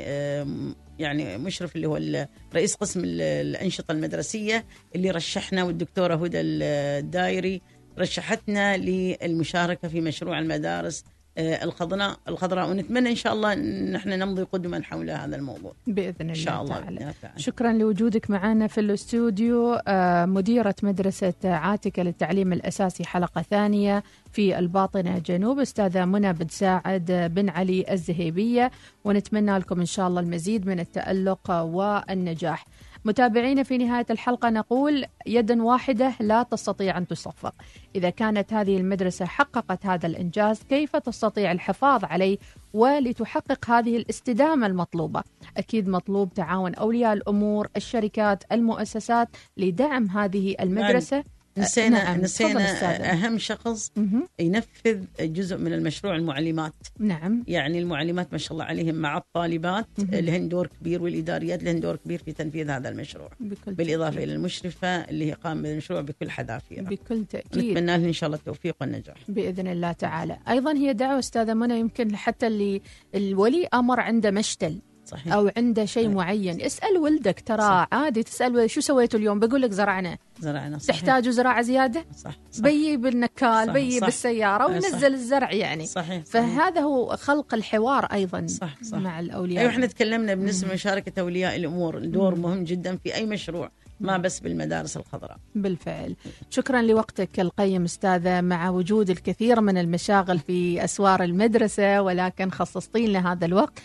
يعني 1.00 1.38
مشرف 1.38 1.76
اللي 1.76 1.88
هو 1.88 2.28
رئيس 2.56 2.76
قسم 2.76 3.00
ال- 3.04 3.22
الأنشطة 3.22 3.92
المدرسية 3.92 4.66
اللي 4.96 5.12
رشحنا 5.12 5.64
والدكتورة 5.64 6.16
هدى 6.16 6.42
الدايري 6.42 7.62
رشحتنا 8.00 8.78
للمشاركة 8.78 9.88
في 9.88 10.02
مشروع 10.02 10.40
المدارس 10.40 11.04
الخضراء 11.42 12.18
الخضراء 12.28 12.70
ونتمنى 12.70 13.10
إن 13.10 13.16
شاء 13.16 13.34
الله 13.34 13.54
ان 13.54 13.96
إحنا 13.96 14.16
نمضي 14.16 14.44
قدما 14.44 14.84
حول 14.84 15.10
هذا 15.10 15.36
الموضوع. 15.36 15.74
بإذن 15.88 16.16
الله 16.22 16.30
ان 16.32 16.36
شاء 16.36 16.62
الله 16.62 16.80
تعالى. 16.80 17.14
تعالى. 17.22 17.40
شكرا 17.40 17.74
لوجودك 17.74 18.30
معنا 18.30 18.68
في 18.68 18.82
الاستوديو. 18.82 19.74
آه، 19.88 20.26
مديرة 20.26 20.76
مدرسة 20.84 21.34
عاتكة 21.44 22.04
للتعليم 22.04 22.54
الأساسي 22.54 23.06
حلقة 23.06 23.42
ثانية 23.42 24.04
في 24.32 24.60
الباطنة 24.60 25.20
جنوب 25.20 25.60
أستاذة 25.60 26.06
منى 26.06 26.34
بن 26.34 26.48
ساعد 26.48 27.32
بن 27.36 27.50
علي 27.50 27.86
الزهيبية 27.92 28.72
ونتمنى 29.06 29.58
لكم 29.58 29.80
إن 29.80 29.86
شاء 29.86 30.08
الله 30.08 30.22
المزيد 30.22 30.68
من 30.68 30.80
التألق 30.80 31.52
والنجاح. 31.52 32.66
متابعينا 33.06 33.64
في 33.64 33.78
نهاية 33.78 34.06
الحلقة 34.10 34.50
نقول 34.50 35.06
يد 35.28 35.52
واحدة 35.52 36.14
لا 36.20 36.44
تستطيع 36.44 36.98
أن 36.98 37.08
تصفق. 37.08 37.54
إذا 37.96 38.10
كانت 38.10 38.54
هذه 38.54 38.78
المدرسة 38.78 39.26
حققت 39.26 39.86
هذا 39.86 40.08
الإنجاز 40.08 40.64
كيف 40.64 40.96
تستطيع 40.96 41.52
الحفاظ 41.52 42.06
عليه 42.06 42.38
ولتحقق 42.74 43.70
هذه 43.70 43.98
الاستدامة 43.98 44.68
المطلوبة؟ 44.68 45.24
أكيد 45.58 45.90
مطلوب 45.90 46.34
تعاون 46.34 46.76
أولياء 46.76 47.14
الأمور 47.14 47.68
الشركات 47.78 48.44
المؤسسات 48.52 49.28
لدعم 49.58 50.10
هذه 50.10 50.56
المدرسة. 50.60 51.24
نسينا 51.58 52.04
نعم، 52.04 52.22
نسينا. 52.22 53.12
أهم 53.14 53.38
شخص 53.38 53.92
مهم. 53.96 54.28
ينفذ 54.40 55.06
جزء 55.20 55.58
من 55.58 55.74
المشروع 55.74 56.16
المعلمات. 56.16 56.74
نعم. 57.00 57.44
يعني 57.48 57.80
المعلمات 57.80 58.28
ما 58.32 58.38
شاء 58.38 58.54
الله 58.54 58.66
عليهم 58.66 58.96
مع 58.96 59.18
الطالبات. 59.18 59.88
لهن 60.00 60.50
دور 60.50 60.68
كبير 60.68 61.04
والإداريات 61.04 61.64
لهن 61.64 61.80
دور 61.80 61.96
كبير 61.96 62.22
في 62.26 62.32
تنفيذ 62.32 62.70
هذا 62.70 62.90
المشروع. 62.90 63.30
بكل 63.40 63.74
بالإضافة 63.74 64.24
إلى 64.24 64.34
المشرفة 64.34 64.88
اللي 64.88 65.26
هي 65.26 65.34
قام 65.34 65.62
بالمشروع 65.62 66.02
بكل 66.02 66.30
حذافيره 66.30 66.82
بكل 66.82 67.26
تأكيد. 67.26 67.72
نتمنى 67.72 67.98
لها 67.98 68.08
إن 68.08 68.14
شاء 68.14 68.28
الله 68.28 68.38
التوفيق 68.38 68.76
والنجاح. 68.82 69.18
بإذن 69.28 69.68
الله 69.68 69.92
تعالى. 69.92 70.38
أيضا 70.50 70.74
هي 70.74 70.94
دعوة 70.94 71.20
أستاذة 71.20 71.54
منى 71.54 71.80
يمكن 71.80 72.16
حتى 72.16 72.48
اللي 72.48 72.82
الولي 73.16 73.68
أمر 73.74 74.00
عنده 74.00 74.32
مشتل. 74.32 74.80
صحيح. 75.06 75.34
أو 75.34 75.52
عنده 75.58 75.86
شيء 75.86 76.10
معين. 76.10 76.62
اسأل 76.62 76.98
ولدك. 76.98 77.44
ترى 77.46 77.62
صح. 77.62 77.88
عادي 77.92 78.24
تسأل 78.24 78.70
شو 78.70 78.82
سويتوا 78.82 79.20
اليوم؟ 79.20 79.40
بقول 79.40 79.62
لك 79.62 79.72
زرعنا. 79.72 80.18
زرعنا 80.40 80.78
صحيح. 80.78 81.00
تحتاجوا 81.00 81.32
زراعة 81.32 81.62
زيادة؟ 81.62 82.06
صح 82.18 82.32
صح. 82.52 82.62
بيي 82.62 82.98
بالنكال 82.98 83.68
صح، 83.68 83.74
بيي 83.74 84.00
صح. 84.00 84.06
بالسيارة 84.06 84.68
صح. 84.68 84.74
ونزل 84.74 85.14
الزرع 85.14 85.52
يعني. 85.52 85.86
صحيح 85.86 86.26
صحيح. 86.26 86.26
فهذا 86.26 86.82
هو 86.82 87.16
خلق 87.16 87.54
الحوار 87.54 88.06
أيضا 88.06 88.48
صح، 88.48 88.84
صح. 88.84 88.98
مع 88.98 89.20
الأولياء. 89.20 89.62
أيوه 89.62 89.72
إحنا 89.72 89.86
تكلمنا 89.86 90.34
بالنسبة 90.34 90.70
لمشاركه 90.70 91.22
أولياء 91.22 91.56
الأمور. 91.56 92.00
دور 92.00 92.36
مهم 92.36 92.64
جدا 92.64 92.98
في 92.98 93.16
أي 93.16 93.26
مشروع. 93.26 93.72
ما 94.02 94.18
بس 94.18 94.40
بالمدارس 94.40 94.98
الخضراء. 94.98 95.38
بالفعل. 95.56 96.16
شكرا 96.50 96.82
لوقتك 96.82 97.40
القيم 97.40 97.84
أستاذة 97.84 98.42
مع 98.42 98.70
وجود 98.70 99.10
الكثير 99.10 99.62
من 99.62 99.78
المشاغل 99.78 100.40
في 100.40 100.84
أسوار 100.84 101.24
المدرسة 101.24 102.02
ولكن 102.02 102.52
خصصتين 102.52 103.10
لنا 103.10 103.32
هذا 103.32 103.46
الوقت 103.46 103.80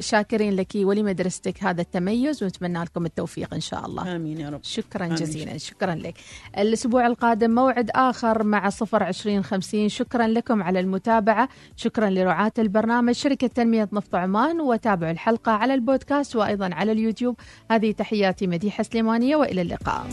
شاكرين 0.00 0.56
لك 0.56 0.72
ولمدرستك 0.74 1.64
هذا 1.64 1.80
التميز 1.80 2.42
ونتمنى 2.42 2.82
لكم 2.82 3.06
التوفيق 3.06 3.54
إن 3.54 3.60
شاء 3.60 3.86
الله. 3.86 4.16
آمين 4.16 4.40
يا 4.40 4.50
رب. 4.50 4.60
شكرا 4.62 5.04
آمين. 5.06 5.16
جزيلا 5.16 5.58
شكرا 5.58 5.94
لك. 5.94 6.14
الأسبوع 6.58 7.06
القادم 7.06 7.50
موعد 7.50 7.90
آخر 7.94 8.42
مع 8.42 8.68
صفر 8.68 9.02
عشرين 9.02 9.44
خمسين. 9.44 9.88
شكرا 9.88 10.26
لكم 10.26 10.62
على 10.62 10.80
المتابعة. 10.80 11.48
شكرا 11.76 12.10
لرعاة 12.10 12.52
البرنامج 12.58 13.14
شركة 13.14 13.46
تنمية 13.46 13.88
نفط 13.92 14.14
عمان 14.14 14.60
وتابعوا 14.60 15.12
الحلقة 15.12 15.52
على 15.52 15.74
البودكاست 15.74 16.36
وأيضا 16.36 16.70
على 16.74 16.92
اليوتيوب. 16.92 17.36
هذه 17.70 17.92
تحياتي 17.92 18.46
مديحة 18.46 18.82
سليمانية 18.82 19.36
وإلى 19.56 19.62
اللقاء 19.62 20.06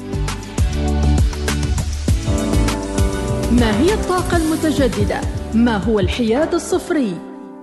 ما 3.51 3.79
هي 3.79 3.93
الطاقة 3.93 4.37
المتجددة؟ 4.37 5.21
ما 5.53 5.77
هو 5.77 5.99
الحياد 5.99 6.53
الصفري؟ 6.53 7.17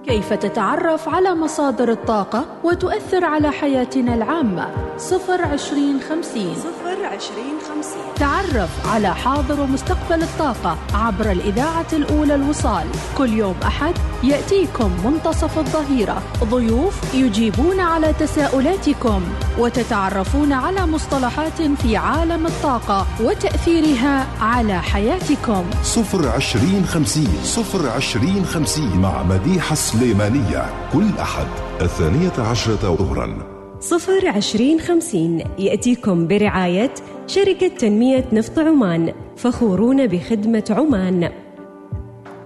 كيف 0.07 0.33
تتعرف 0.33 1.09
على 1.09 1.35
مصادر 1.35 1.91
الطاقة 1.91 2.47
وتؤثر 2.65 3.25
على 3.25 3.51
حياتنا 3.51 4.15
العامة؟ 4.15 4.90
صفر 5.01 5.45
عشرين 5.45 6.01
خمسين. 6.01 6.55
صفر 6.55 7.05
عشرين 7.05 7.57
خمسين. 7.69 8.15
تعرف 8.17 8.87
على 8.87 9.15
حاضر 9.15 9.61
ومستقبل 9.61 10.23
الطاقة 10.23 10.79
عبر 10.95 11.31
الإذاعة 11.31 11.87
الأولى 11.93 12.35
الوصال. 12.35 12.87
كل 13.19 13.33
يوم 13.33 13.55
أحد 13.63 13.95
يأتيكم 14.23 14.91
منتصف 15.05 15.59
الظهيرة. 15.59 16.23
ضيوف 16.45 17.15
يجيبون 17.15 17.81
على 17.81 18.13
تساؤلاتكم 18.13 19.23
وتتعرفون 19.59 20.53
على 20.53 20.87
مصطلحات 20.87 21.63
في 21.63 21.97
عالم 21.97 22.47
الطاقة 22.47 23.07
وتأثيرها 23.21 24.27
على 24.41 24.83
حياتكم. 24.83 25.65
صفر 25.83 26.29
عشرين 26.29 26.87
خمسين. 26.87 27.41
صفر 27.45 27.89
عشرين 27.89 28.45
خمسين 28.45 28.97
مع 29.01 29.23
مديحة 29.23 29.75
سليمانية. 29.75 30.91
كل 30.93 31.09
أحد 31.21 31.47
الثانية 31.81 32.33
عشرة 32.39 32.97
ظهرا. 32.97 33.60
صفر 33.81 34.29
عشرين 34.29 34.81
خمسين 34.81 35.45
يأتيكم 35.59 36.27
برعاية 36.27 36.95
شركة 37.27 37.69
تنمية 37.69 38.25
نفط 38.33 38.59
عمان 38.59 39.13
فخورون 39.37 40.07
بخدمة 40.07 40.65
عمان. 40.71 41.31